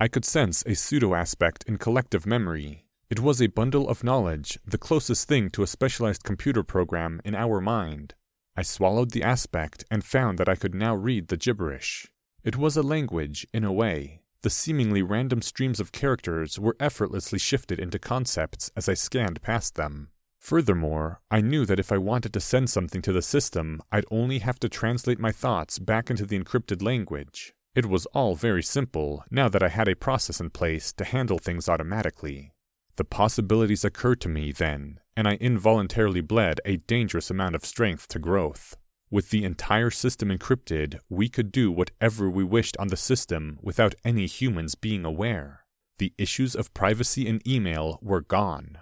I 0.00 0.07
could 0.07 0.25
sense 0.25 0.62
a 0.64 0.76
pseudo 0.76 1.14
aspect 1.14 1.64
in 1.67 1.76
collective 1.76 2.25
memory. 2.25 2.85
It 3.11 3.19
was 3.19 3.43
a 3.43 3.49
bundle 3.49 3.88
of 3.88 4.05
knowledge, 4.05 4.57
the 4.64 4.78
closest 4.78 5.26
thing 5.26 5.50
to 5.50 5.64
a 5.64 5.67
specialized 5.67 6.23
computer 6.23 6.62
program 6.62 7.21
in 7.25 7.35
our 7.35 7.61
mind. 7.61 8.14
I 8.57 8.62
swallowed 8.62 9.11
the 9.11 9.25
aspect 9.25 9.85
and 9.90 10.05
found 10.05 10.38
that 10.38 10.49
I 10.49 10.55
could 10.55 10.73
now 10.73 10.95
read 10.95 11.26
the 11.26 11.37
gibberish. 11.37 12.07
It 12.45 12.57
was 12.57 12.76
a 12.76 12.83
language, 12.83 13.45
in 13.52 13.64
a 13.64 13.73
way. 13.73 14.21
The 14.43 14.50
seemingly 14.50 15.02
random 15.02 15.43
streams 15.43 15.81
of 15.81 15.90
characters 15.90 16.61
were 16.61 16.76
effortlessly 16.78 17.40
shifted 17.40 17.81
into 17.81 17.99
concepts 17.99 18.71
as 18.76 18.88
I 18.88 18.95
scanned 18.95 19.43
past 19.43 19.75
them. 19.75 20.11
Furthermore, 20.38 21.21
I 21.28 21.40
knew 21.40 21.67
that 21.67 21.81
if 21.81 21.90
I 21.90 21.99
wanted 21.99 22.33
to 22.35 22.40
send 22.40 22.71
something 22.71 23.02
to 23.02 23.12
the 23.12 23.21
system, 23.21 23.83
I'd 23.90 24.07
only 24.12 24.38
have 24.38 24.61
to 24.61 24.69
translate 24.69 25.19
my 25.19 25.33
thoughts 25.33 25.81
back 25.81 26.09
into 26.09 26.25
the 26.25 26.38
encrypted 26.38 26.83
language. 26.83 27.52
It 27.78 27.87
was 27.87 28.06
all 28.06 28.35
very 28.35 28.64
simple 28.64 29.23
now 29.30 29.49
that 29.49 29.62
I 29.62 29.68
had 29.68 29.87
a 29.87 29.94
process 29.94 30.40
in 30.40 30.50
place 30.50 30.92
to 30.94 31.04
handle 31.04 31.38
things 31.38 31.68
automatically. 31.68 32.50
The 32.97 33.04
possibilities 33.04 33.85
occurred 33.85 34.20
to 34.23 34.28
me 34.28 34.50
then, 34.50 34.99
and 35.16 35.28
I 35.28 35.35
involuntarily 35.35 36.20
bled 36.20 36.61
a 36.64 36.78
dangerous 36.78 37.30
amount 37.30 37.54
of 37.54 37.64
strength 37.64 38.08
to 38.08 38.18
growth. 38.18 38.76
With 39.12 39.30
the 39.30 39.44
entire 39.44 39.92
system 39.92 40.28
encrypted, 40.28 40.99
we 41.08 41.28
could 41.28 41.52
do 41.52 41.70
whatever 41.70 42.28
we 42.28 42.42
wished 42.42 42.76
on 42.78 42.88
the 42.88 42.97
system 42.97 43.61
without 43.62 43.94
any 44.04 44.26
humans 44.26 44.75
being 44.75 45.04
aware. 45.04 45.64
The 45.99 46.12
issues 46.18 46.56
of 46.56 46.75
privacy 46.75 47.28
in 47.28 47.40
email 47.47 48.00
were 48.02 48.23
gone. 48.23 48.78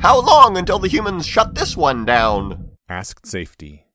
How 0.00 0.20
long 0.20 0.58
until 0.58 0.78
the 0.78 0.88
humans 0.88 1.24
shut 1.26 1.54
this 1.54 1.74
one 1.74 2.04
down? 2.04 2.72
asked 2.86 3.26
Safety. 3.26 3.85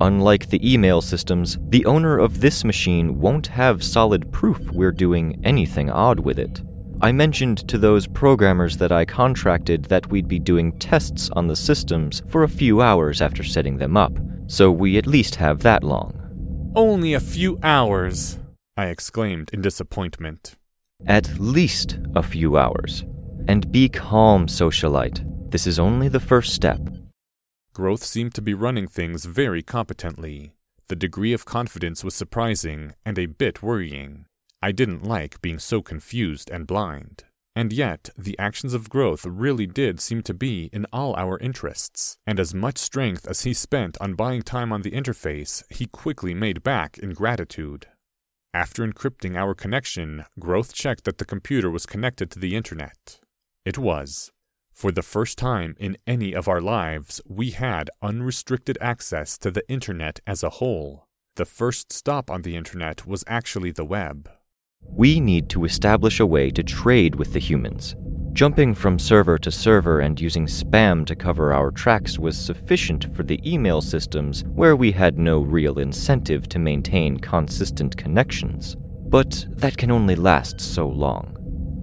Unlike 0.00 0.48
the 0.48 0.72
email 0.72 1.02
systems, 1.02 1.58
the 1.68 1.84
owner 1.84 2.18
of 2.18 2.40
this 2.40 2.64
machine 2.64 3.20
won't 3.20 3.46
have 3.46 3.84
solid 3.84 4.32
proof 4.32 4.58
we're 4.72 4.92
doing 4.92 5.38
anything 5.44 5.90
odd 5.90 6.20
with 6.20 6.38
it. 6.38 6.62
I 7.02 7.12
mentioned 7.12 7.68
to 7.68 7.76
those 7.76 8.06
programmers 8.06 8.78
that 8.78 8.92
I 8.92 9.04
contracted 9.04 9.84
that 9.86 10.10
we'd 10.10 10.28
be 10.28 10.38
doing 10.38 10.78
tests 10.78 11.28
on 11.30 11.48
the 11.48 11.56
systems 11.56 12.22
for 12.28 12.44
a 12.44 12.48
few 12.48 12.80
hours 12.80 13.20
after 13.20 13.42
setting 13.42 13.76
them 13.76 13.96
up, 13.96 14.12
so 14.46 14.70
we 14.70 14.96
at 14.96 15.06
least 15.06 15.34
have 15.34 15.60
that 15.60 15.84
long. 15.84 16.72
Only 16.74 17.14
a 17.14 17.20
few 17.20 17.58
hours, 17.62 18.38
I 18.76 18.86
exclaimed 18.86 19.50
in 19.52 19.60
disappointment. 19.60 20.56
At 21.06 21.38
least 21.38 21.98
a 22.14 22.22
few 22.22 22.56
hours. 22.56 23.04
And 23.48 23.70
be 23.72 23.88
calm, 23.88 24.46
socialite. 24.46 25.50
This 25.50 25.66
is 25.66 25.78
only 25.78 26.08
the 26.08 26.20
first 26.20 26.54
step. 26.54 26.80
Growth 27.72 28.02
seemed 28.04 28.34
to 28.34 28.42
be 28.42 28.54
running 28.54 28.88
things 28.88 29.24
very 29.24 29.62
competently. 29.62 30.54
The 30.88 30.96
degree 30.96 31.32
of 31.32 31.44
confidence 31.44 32.02
was 32.02 32.14
surprising 32.14 32.94
and 33.04 33.18
a 33.18 33.26
bit 33.26 33.62
worrying. 33.62 34.26
I 34.60 34.72
didn't 34.72 35.04
like 35.04 35.40
being 35.40 35.58
so 35.58 35.80
confused 35.80 36.50
and 36.50 36.66
blind. 36.66 37.24
And 37.54 37.72
yet, 37.72 38.10
the 38.16 38.38
actions 38.38 38.74
of 38.74 38.90
growth 38.90 39.24
really 39.24 39.66
did 39.66 40.00
seem 40.00 40.22
to 40.22 40.34
be 40.34 40.70
in 40.72 40.86
all 40.92 41.14
our 41.16 41.38
interests, 41.38 42.16
and 42.26 42.38
as 42.38 42.54
much 42.54 42.78
strength 42.78 43.26
as 43.26 43.42
he 43.42 43.52
spent 43.54 43.96
on 44.00 44.14
buying 44.14 44.42
time 44.42 44.72
on 44.72 44.82
the 44.82 44.92
interface, 44.92 45.64
he 45.68 45.86
quickly 45.86 46.32
made 46.32 46.62
back 46.62 46.98
in 46.98 47.12
gratitude. 47.12 47.86
After 48.52 48.86
encrypting 48.86 49.36
our 49.36 49.54
connection, 49.54 50.24
Growth 50.38 50.72
checked 50.72 51.04
that 51.04 51.18
the 51.18 51.24
computer 51.24 51.70
was 51.70 51.86
connected 51.86 52.30
to 52.32 52.38
the 52.38 52.56
internet. 52.56 53.20
It 53.64 53.78
was. 53.78 54.30
For 54.80 54.90
the 54.90 55.02
first 55.02 55.36
time 55.36 55.76
in 55.78 55.98
any 56.06 56.32
of 56.32 56.48
our 56.48 56.62
lives, 56.62 57.20
we 57.28 57.50
had 57.50 57.90
unrestricted 58.00 58.78
access 58.80 59.36
to 59.36 59.50
the 59.50 59.62
internet 59.68 60.20
as 60.26 60.42
a 60.42 60.48
whole. 60.48 61.06
The 61.36 61.44
first 61.44 61.92
stop 61.92 62.30
on 62.30 62.40
the 62.40 62.56
internet 62.56 63.06
was 63.06 63.22
actually 63.26 63.72
the 63.72 63.84
web. 63.84 64.30
We 64.82 65.20
need 65.20 65.50
to 65.50 65.66
establish 65.66 66.18
a 66.18 66.24
way 66.24 66.50
to 66.52 66.62
trade 66.62 67.16
with 67.16 67.34
the 67.34 67.38
humans. 67.38 67.94
Jumping 68.32 68.74
from 68.74 68.98
server 68.98 69.36
to 69.40 69.50
server 69.50 70.00
and 70.00 70.18
using 70.18 70.46
spam 70.46 71.04
to 71.04 71.14
cover 71.14 71.52
our 71.52 71.70
tracks 71.70 72.18
was 72.18 72.38
sufficient 72.38 73.14
for 73.14 73.22
the 73.22 73.38
email 73.44 73.82
systems 73.82 74.44
where 74.54 74.76
we 74.76 74.92
had 74.92 75.18
no 75.18 75.40
real 75.40 75.78
incentive 75.78 76.48
to 76.48 76.58
maintain 76.58 77.18
consistent 77.18 77.98
connections. 77.98 78.78
But 78.78 79.44
that 79.50 79.76
can 79.76 79.90
only 79.90 80.14
last 80.14 80.58
so 80.58 80.88
long. 80.88 81.36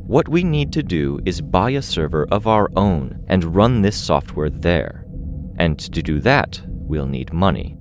What 0.07 0.29
we 0.29 0.41
need 0.41 0.71
to 0.71 0.83
do 0.83 1.19
is 1.25 1.41
buy 1.41 1.71
a 1.71 1.81
server 1.81 2.25
of 2.31 2.47
our 2.47 2.69
own 2.77 3.25
and 3.27 3.53
run 3.53 3.81
this 3.81 4.01
software 4.01 4.49
there. 4.49 5.05
And 5.59 5.77
to 5.79 6.01
do 6.01 6.21
that, 6.21 6.61
we'll 6.65 7.07
need 7.07 7.33
money. 7.33 7.77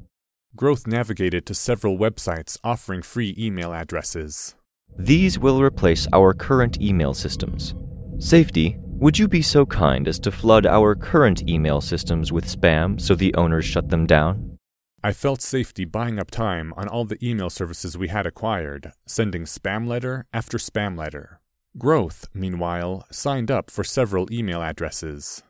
Growth 0.56 0.88
navigated 0.88 1.46
to 1.46 1.54
several 1.54 1.96
websites 1.96 2.58
offering 2.64 3.02
free 3.02 3.32
email 3.38 3.72
addresses. 3.72 4.56
These 4.98 5.38
will 5.38 5.62
replace 5.62 6.08
our 6.12 6.34
current 6.34 6.82
email 6.82 7.14
systems. 7.14 7.76
Safety, 8.18 8.76
would 8.80 9.16
you 9.16 9.28
be 9.28 9.40
so 9.40 9.64
kind 9.64 10.08
as 10.08 10.18
to 10.18 10.32
flood 10.32 10.66
our 10.66 10.96
current 10.96 11.48
email 11.48 11.80
systems 11.80 12.32
with 12.32 12.46
spam 12.46 13.00
so 13.00 13.14
the 13.14 13.36
owners 13.36 13.64
shut 13.64 13.88
them 13.88 14.04
down? 14.04 14.58
I 15.00 15.12
felt 15.12 15.42
safety 15.42 15.84
buying 15.84 16.18
up 16.18 16.32
time 16.32 16.74
on 16.76 16.88
all 16.88 17.04
the 17.04 17.24
email 17.24 17.50
services 17.50 17.96
we 17.96 18.08
had 18.08 18.26
acquired, 18.26 18.90
sending 19.06 19.44
spam 19.44 19.86
letter 19.86 20.26
after 20.32 20.58
spam 20.58 20.98
letter. 20.98 21.38
Growth, 21.78 22.26
meanwhile, 22.32 23.06
signed 23.10 23.50
up 23.50 23.70
for 23.70 23.84
several 23.84 24.32
email 24.32 24.62
addresses. 24.62 25.42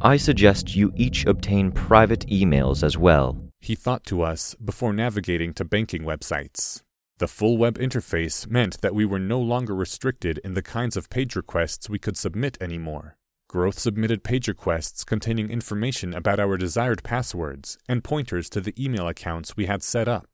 I 0.00 0.16
suggest 0.16 0.74
you 0.74 0.92
each 0.96 1.24
obtain 1.24 1.70
private 1.70 2.26
emails 2.26 2.82
as 2.82 2.98
well. 2.98 3.38
He 3.60 3.76
thought 3.76 4.04
to 4.06 4.22
us 4.22 4.56
before 4.56 4.92
navigating 4.92 5.54
to 5.54 5.64
banking 5.64 6.02
websites. 6.02 6.82
The 7.18 7.28
full 7.28 7.58
web 7.58 7.78
interface 7.78 8.48
meant 8.50 8.80
that 8.80 8.94
we 8.94 9.04
were 9.04 9.20
no 9.20 9.38
longer 9.38 9.76
restricted 9.76 10.38
in 10.38 10.54
the 10.54 10.62
kinds 10.62 10.96
of 10.96 11.10
page 11.10 11.36
requests 11.36 11.88
we 11.88 12.00
could 12.00 12.16
submit 12.16 12.58
anymore. 12.60 13.16
Growth 13.48 13.78
submitted 13.78 14.24
page 14.24 14.48
requests 14.48 15.04
containing 15.04 15.48
information 15.48 16.12
about 16.12 16.40
our 16.40 16.56
desired 16.56 17.04
passwords 17.04 17.78
and 17.88 18.02
pointers 18.02 18.50
to 18.50 18.60
the 18.60 18.74
email 18.82 19.06
accounts 19.06 19.56
we 19.56 19.66
had 19.66 19.84
set 19.84 20.08
up. 20.08 20.31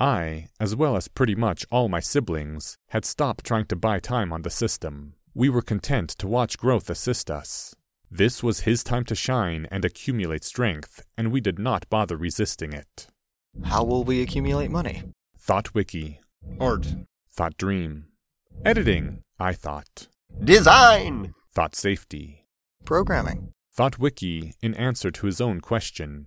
I, 0.00 0.48
as 0.60 0.76
well 0.76 0.96
as 0.96 1.08
pretty 1.08 1.34
much 1.34 1.66
all 1.70 1.88
my 1.88 2.00
siblings, 2.00 2.76
had 2.90 3.04
stopped 3.04 3.44
trying 3.44 3.66
to 3.66 3.76
buy 3.76 3.98
time 3.98 4.32
on 4.32 4.42
the 4.42 4.50
system. 4.50 5.14
We 5.34 5.48
were 5.48 5.62
content 5.62 6.10
to 6.18 6.28
watch 6.28 6.58
Growth 6.58 6.88
assist 6.88 7.30
us. 7.30 7.74
This 8.10 8.42
was 8.42 8.60
his 8.60 8.82
time 8.84 9.04
to 9.04 9.14
shine 9.14 9.66
and 9.70 9.84
accumulate 9.84 10.44
strength, 10.44 11.04
and 11.16 11.30
we 11.30 11.40
did 11.40 11.58
not 11.58 11.88
bother 11.90 12.16
resisting 12.16 12.72
it. 12.72 13.08
How 13.64 13.84
will 13.84 14.04
we 14.04 14.22
accumulate 14.22 14.70
money? 14.70 15.02
Thought 15.38 15.74
Wiki. 15.74 16.20
Art. 16.60 16.94
Thought 17.32 17.56
Dream. 17.56 18.06
Editing, 18.64 19.22
I 19.38 19.52
thought. 19.52 20.08
Design! 20.42 21.34
Thought 21.52 21.74
Safety. 21.74 22.46
Programming. 22.84 23.52
Thought 23.74 23.98
Wiki 23.98 24.54
in 24.62 24.74
answer 24.74 25.10
to 25.10 25.26
his 25.26 25.40
own 25.40 25.60
question. 25.60 26.26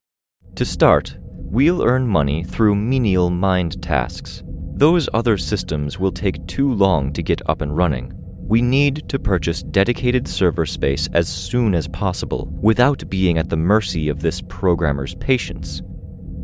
To 0.55 0.65
start, 0.65 1.17
we'll 1.51 1.83
earn 1.83 2.07
money 2.07 2.45
through 2.45 2.73
menial 2.73 3.29
mind 3.29 3.83
tasks. 3.83 4.41
Those 4.73 5.09
other 5.13 5.37
systems 5.37 5.99
will 5.99 6.13
take 6.13 6.47
too 6.47 6.73
long 6.73 7.11
to 7.11 7.21
get 7.21 7.41
up 7.49 7.59
and 7.59 7.75
running. 7.75 8.13
We 8.47 8.61
need 8.61 9.09
to 9.09 9.19
purchase 9.19 9.61
dedicated 9.61 10.29
server 10.29 10.65
space 10.65 11.09
as 11.11 11.27
soon 11.27 11.75
as 11.75 11.89
possible 11.89 12.47
without 12.61 13.07
being 13.09 13.37
at 13.37 13.49
the 13.49 13.57
mercy 13.57 14.07
of 14.07 14.21
this 14.21 14.41
programmer's 14.41 15.13
patience. 15.15 15.81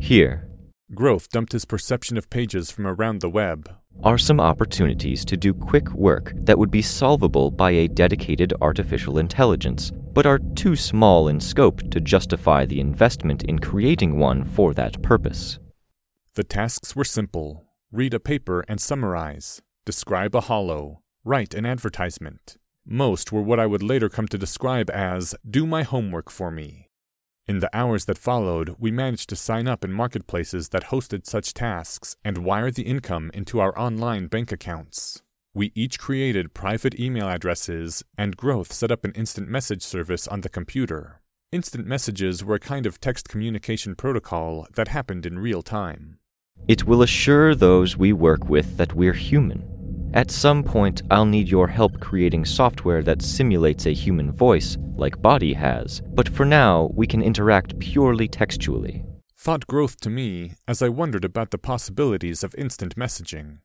Here 0.01 0.49
Growth 0.93 1.29
dumped 1.29 1.53
his 1.53 1.63
perception 1.63 2.17
of 2.17 2.29
pages 2.29 2.69
from 2.69 2.85
around 2.85 3.21
the 3.21 3.29
web. 3.29 3.69
are 4.03 4.17
some 4.17 4.39
opportunities 4.39 5.25
to 5.25 5.37
do 5.37 5.53
quick 5.53 5.91
work 5.93 6.33
that 6.35 6.59
would 6.59 6.69
be 6.69 6.81
solvable 6.81 7.49
by 7.49 7.71
a 7.71 7.87
dedicated 7.87 8.53
artificial 8.61 9.17
intelligence, 9.17 9.91
but 10.17 10.25
are 10.25 10.39
too 10.55 10.75
small 10.75 11.27
in 11.27 11.39
scope 11.39 11.79
to 11.91 12.01
justify 12.01 12.65
the 12.65 12.79
investment 12.79 13.43
in 13.43 13.59
creating 13.59 14.17
one 14.17 14.43
for 14.43 14.73
that 14.73 14.99
purpose. 15.03 15.59
The 16.33 16.43
tasks 16.43 16.95
were 16.95 17.03
simple 17.03 17.67
read 17.91 18.15
a 18.15 18.19
paper 18.19 18.65
and 18.67 18.81
summarize, 18.81 19.61
describe 19.85 20.35
a 20.35 20.41
holo, 20.41 21.03
write 21.23 21.53
an 21.53 21.67
advertisement. 21.67 22.57
Most 22.83 23.31
were 23.31 23.43
what 23.43 23.59
I 23.59 23.67
would 23.67 23.83
later 23.83 24.09
come 24.09 24.27
to 24.29 24.39
describe 24.39 24.89
as 24.89 25.35
do 25.47 25.67
my 25.67 25.83
homework 25.83 26.31
for 26.31 26.49
me. 26.49 26.89
In 27.47 27.59
the 27.59 27.69
hours 27.71 28.05
that 28.05 28.17
followed, 28.17 28.75
we 28.79 28.89
managed 28.89 29.29
to 29.29 29.35
sign 29.35 29.67
up 29.67 29.85
in 29.85 29.93
marketplaces 29.93 30.69
that 30.69 30.85
hosted 30.85 31.27
such 31.27 31.53
tasks 31.53 32.15
and 32.25 32.39
wire 32.39 32.71
the 32.71 32.87
income 32.87 33.29
into 33.35 33.59
our 33.59 33.77
online 33.77 34.25
bank 34.25 34.51
accounts. 34.51 35.21
We 35.57 35.71
each 35.73 35.97
created 35.97 36.53
private 36.53 36.99
email 36.99 37.27
addresses, 37.27 38.03
and 38.15 38.37
Growth 38.37 38.71
set 38.71 38.91
up 38.91 39.03
an 39.03 39.11
instant 39.13 39.49
message 39.49 39.81
service 39.81 40.27
on 40.27 40.41
the 40.41 40.49
computer. 40.49 41.19
Instant 41.51 41.87
messages 41.87 42.43
were 42.43 42.53
a 42.53 42.59
kind 42.59 42.85
of 42.85 43.01
text 43.01 43.27
communication 43.27 43.95
protocol 43.95 44.67
that 44.75 44.89
happened 44.89 45.25
in 45.25 45.39
real 45.39 45.63
time. 45.63 46.19
It 46.67 46.83
will 46.83 47.01
assure 47.01 47.55
those 47.55 47.97
we 47.97 48.13
work 48.13 48.47
with 48.47 48.77
that 48.77 48.93
we're 48.93 49.13
human. 49.13 50.11
At 50.13 50.29
some 50.29 50.63
point, 50.63 51.01
I'll 51.09 51.25
need 51.25 51.49
your 51.49 51.69
help 51.69 51.99
creating 51.99 52.45
software 52.45 53.01
that 53.01 53.23
simulates 53.23 53.87
a 53.87 53.95
human 53.95 54.31
voice, 54.31 54.77
like 54.95 55.23
Body 55.23 55.53
has, 55.53 56.03
but 56.13 56.29
for 56.29 56.45
now, 56.45 56.91
we 56.93 57.07
can 57.07 57.23
interact 57.23 57.79
purely 57.79 58.27
textually. 58.27 59.03
Thought 59.35 59.65
growth 59.65 59.99
to 60.01 60.11
me 60.11 60.53
as 60.67 60.83
I 60.83 60.89
wondered 60.89 61.25
about 61.25 61.49
the 61.49 61.57
possibilities 61.57 62.43
of 62.43 62.53
instant 62.59 62.95
messaging. 62.95 63.57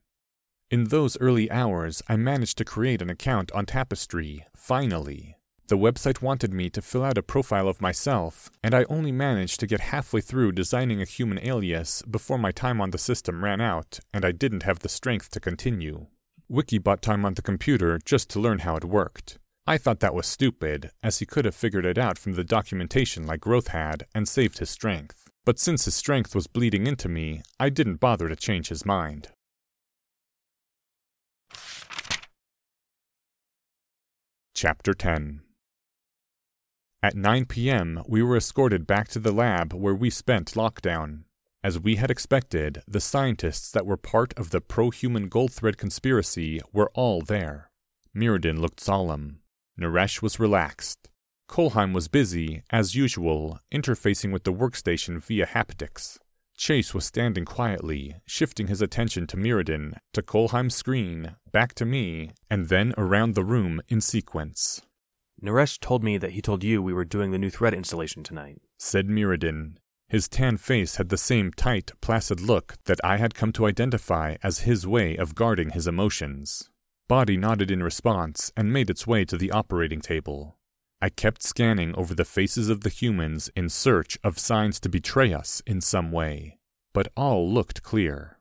In 0.71 0.85
those 0.85 1.19
early 1.19 1.51
hours, 1.51 2.01
I 2.07 2.15
managed 2.15 2.57
to 2.57 2.65
create 2.65 3.01
an 3.01 3.09
account 3.09 3.51
on 3.51 3.65
Tapestry, 3.65 4.45
finally. 4.55 5.37
The 5.67 5.77
website 5.77 6.21
wanted 6.21 6.53
me 6.53 6.69
to 6.71 6.81
fill 6.81 7.03
out 7.03 7.17
a 7.17 7.23
profile 7.23 7.67
of 7.67 7.81
myself, 7.81 8.49
and 8.63 8.73
I 8.73 8.85
only 8.89 9.11
managed 9.11 9.59
to 9.61 9.67
get 9.67 9.79
halfway 9.79 10.21
through 10.21 10.51
designing 10.51 11.01
a 11.01 11.05
human 11.05 11.39
alias 11.39 12.01
before 12.09 12.37
my 12.37 12.51
time 12.51 12.81
on 12.81 12.91
the 12.91 12.97
system 12.97 13.43
ran 13.43 13.61
out, 13.61 13.99
and 14.13 14.25
I 14.25 14.31
didn't 14.31 14.63
have 14.63 14.79
the 14.79 14.89
strength 14.89 15.31
to 15.31 15.39
continue. 15.39 16.07
Wiki 16.49 16.77
bought 16.77 17.01
time 17.01 17.23
on 17.23 17.35
the 17.35 17.41
computer 17.41 17.99
just 18.03 18.29
to 18.31 18.39
learn 18.39 18.59
how 18.59 18.75
it 18.75 18.83
worked. 18.83 19.39
I 19.65 19.77
thought 19.77 20.01
that 20.01 20.13
was 20.13 20.27
stupid, 20.27 20.91
as 21.01 21.19
he 21.19 21.25
could 21.25 21.45
have 21.45 21.55
figured 21.55 21.85
it 21.85 21.97
out 21.97 22.17
from 22.17 22.33
the 22.33 22.43
documentation 22.43 23.25
like 23.25 23.39
Growth 23.39 23.69
had 23.69 24.05
and 24.13 24.27
saved 24.27 24.59
his 24.59 24.69
strength. 24.69 25.29
But 25.45 25.59
since 25.59 25.85
his 25.85 25.95
strength 25.95 26.35
was 26.35 26.47
bleeding 26.47 26.85
into 26.85 27.07
me, 27.09 27.41
I 27.59 27.69
didn't 27.69 27.99
bother 27.99 28.27
to 28.27 28.35
change 28.35 28.67
his 28.69 28.85
mind. 28.85 29.29
Chapter 34.65 34.93
10 34.93 35.41
At 37.03 37.17
9 37.17 37.47
p.m., 37.47 38.01
we 38.07 38.23
were 38.23 38.37
escorted 38.37 38.87
back 38.87 39.09
to 39.09 39.19
the 39.19 39.33
lab 39.33 39.73
where 39.73 39.93
we 39.93 40.09
spent 40.09 40.53
lockdown. 40.53 41.23
As 41.61 41.81
we 41.81 41.97
had 41.97 42.09
expected, 42.09 42.81
the 42.87 43.01
scientists 43.01 43.69
that 43.71 43.85
were 43.85 43.97
part 43.97 44.33
of 44.37 44.51
the 44.51 44.61
pro 44.61 44.89
human 44.89 45.27
gold 45.27 45.51
thread 45.51 45.77
conspiracy 45.77 46.61
were 46.71 46.89
all 46.93 47.21
there. 47.21 47.71
Mirrodin 48.15 48.57
looked 48.57 48.79
solemn. 48.79 49.41
Naresh 49.77 50.21
was 50.21 50.39
relaxed. 50.39 51.09
Kolheim 51.49 51.91
was 51.91 52.07
busy, 52.07 52.63
as 52.69 52.95
usual, 52.95 53.59
interfacing 53.69 54.31
with 54.31 54.45
the 54.45 54.53
workstation 54.53 55.21
via 55.21 55.45
haptics. 55.45 56.19
Chase 56.63 56.93
was 56.93 57.03
standing 57.03 57.43
quietly, 57.43 58.15
shifting 58.25 58.67
his 58.67 58.81
attention 58.81 59.27
to 59.27 59.35
Mirrodin, 59.35 59.97
to 60.13 60.21
Kolheim's 60.21 60.73
screen, 60.73 61.35
back 61.51 61.73
to 61.73 61.85
me, 61.85 62.31
and 62.49 62.69
then 62.69 62.93
around 62.97 63.35
the 63.35 63.43
room 63.43 63.81
in 63.89 63.99
sequence. 63.99 64.81
Naresh 65.43 65.81
told 65.81 66.05
me 66.05 66.17
that 66.17 66.31
he 66.31 66.41
told 66.41 66.63
you 66.63 66.81
we 66.81 66.93
were 66.93 67.03
doing 67.03 67.31
the 67.31 67.37
new 67.37 67.49
thread 67.49 67.73
installation 67.73 68.23
tonight. 68.23 68.61
Said 68.79 69.09
Mirrodin. 69.09 69.75
His 70.07 70.29
tan 70.29 70.55
face 70.55 70.95
had 70.95 71.09
the 71.09 71.17
same 71.17 71.51
tight, 71.51 71.91
placid 71.99 72.39
look 72.39 72.75
that 72.85 73.01
I 73.03 73.17
had 73.17 73.35
come 73.35 73.51
to 73.51 73.65
identify 73.65 74.37
as 74.41 74.59
his 74.59 74.87
way 74.87 75.17
of 75.17 75.35
guarding 75.35 75.71
his 75.71 75.85
emotions. 75.85 76.69
Body 77.09 77.35
nodded 77.35 77.71
in 77.71 77.83
response 77.83 78.53
and 78.55 78.71
made 78.71 78.89
its 78.89 79.05
way 79.05 79.25
to 79.25 79.37
the 79.37 79.51
operating 79.51 79.99
table. 79.99 80.55
I 81.03 81.09
kept 81.09 81.43
scanning 81.43 81.93
over 81.95 82.15
the 82.15 82.23
faces 82.23 82.69
of 82.69 82.79
the 82.79 82.89
humans 82.89 83.49
in 83.57 83.67
search 83.67 84.17
of 84.23 84.39
signs 84.39 84.79
to 84.79 84.87
betray 84.87 85.33
us 85.33 85.61
in 85.67 85.81
some 85.81 86.13
way, 86.13 86.59
but 86.93 87.09
all 87.17 87.51
looked 87.51 87.83
clear. 87.83 88.37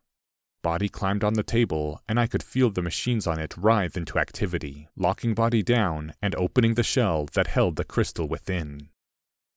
Body 0.62 0.88
climbed 0.88 1.24
on 1.24 1.34
the 1.34 1.42
table, 1.42 2.00
and 2.08 2.20
I 2.20 2.28
could 2.28 2.44
feel 2.44 2.70
the 2.70 2.80
machines 2.80 3.26
on 3.26 3.40
it 3.40 3.56
writhe 3.56 3.96
into 3.96 4.16
activity, 4.16 4.86
locking 4.94 5.34
Body 5.34 5.64
down 5.64 6.12
and 6.22 6.36
opening 6.36 6.74
the 6.74 6.84
shell 6.84 7.26
that 7.32 7.48
held 7.48 7.74
the 7.74 7.84
crystal 7.84 8.28
within. 8.28 8.90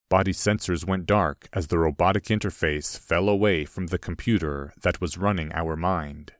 Body 0.09 0.33
sensors 0.33 0.83
went 0.83 1.05
dark 1.05 1.47
as 1.53 1.67
the 1.67 1.77
robotic 1.77 2.23
interface 2.23 2.97
fell 2.97 3.29
away 3.29 3.65
from 3.65 3.85
the 3.85 3.99
computer 3.99 4.73
that 4.81 4.99
was 4.99 5.15
running 5.15 5.51
our 5.53 5.75
mind. 5.75 6.33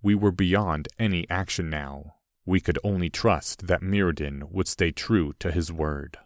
We 0.00 0.14
were 0.14 0.32
beyond 0.32 0.88
any 0.98 1.28
action 1.28 1.68
now, 1.68 2.15
we 2.46 2.60
could 2.60 2.78
only 2.84 3.10
trust 3.10 3.66
that 3.66 3.82
Mirrodin 3.82 4.50
would 4.50 4.68
stay 4.68 4.92
true 4.92 5.34
to 5.40 5.50
his 5.50 5.72
word. 5.72 6.18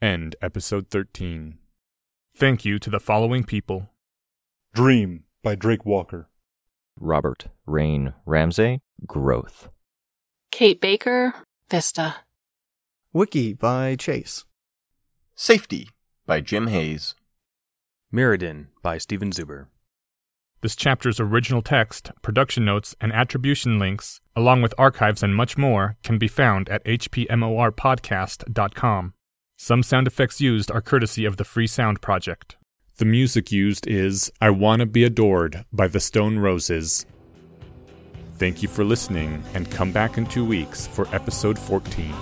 End 0.00 0.36
episode 0.40 0.88
13. 0.88 1.58
Thank 2.34 2.64
you 2.64 2.78
to 2.78 2.88
the 2.88 3.00
following 3.00 3.44
people 3.44 3.90
Dream 4.72 5.24
by 5.42 5.56
Drake 5.56 5.84
Walker. 5.84 6.30
Robert 6.98 7.48
Rain 7.66 8.14
Ramsey, 8.24 8.80
Growth. 9.06 9.68
Kate 10.50 10.80
Baker, 10.80 11.34
Vista. 11.68 12.16
Wiki 13.12 13.52
by 13.52 13.96
Chase. 13.96 14.44
Safety 15.34 15.90
by 16.24 16.40
Jim 16.40 16.68
Hayes. 16.68 17.14
Mirrodin 18.12 18.68
by 18.82 18.98
Steven 18.98 19.30
Zuber. 19.32 19.66
This 20.62 20.76
chapter's 20.76 21.18
original 21.18 21.62
text, 21.62 22.10
production 22.20 22.66
notes, 22.66 22.94
and 23.00 23.14
attribution 23.14 23.78
links, 23.78 24.20
along 24.36 24.60
with 24.60 24.74
archives 24.76 25.22
and 25.22 25.34
much 25.34 25.56
more, 25.56 25.96
can 26.02 26.18
be 26.18 26.28
found 26.28 26.68
at 26.68 26.84
hpmorpodcast.com. 26.84 29.14
Some 29.56 29.82
sound 29.82 30.06
effects 30.06 30.38
used 30.40 30.70
are 30.70 30.82
courtesy 30.82 31.24
of 31.24 31.38
the 31.38 31.44
Free 31.44 31.66
Sound 31.66 32.02
Project. 32.02 32.58
The 32.98 33.06
music 33.06 33.50
used 33.50 33.86
is 33.86 34.30
I 34.40 34.50
Wanna 34.50 34.84
Be 34.84 35.04
Adored 35.04 35.64
by 35.72 35.88
the 35.88 36.00
Stone 36.00 36.38
Roses. 36.38 37.06
Thank 38.36 38.62
you 38.62 38.68
for 38.68 38.84
listening, 38.84 39.42
and 39.54 39.70
come 39.70 39.92
back 39.92 40.18
in 40.18 40.26
two 40.26 40.44
weeks 40.44 40.86
for 40.86 41.08
episode 41.14 41.58
14. 41.58 42.12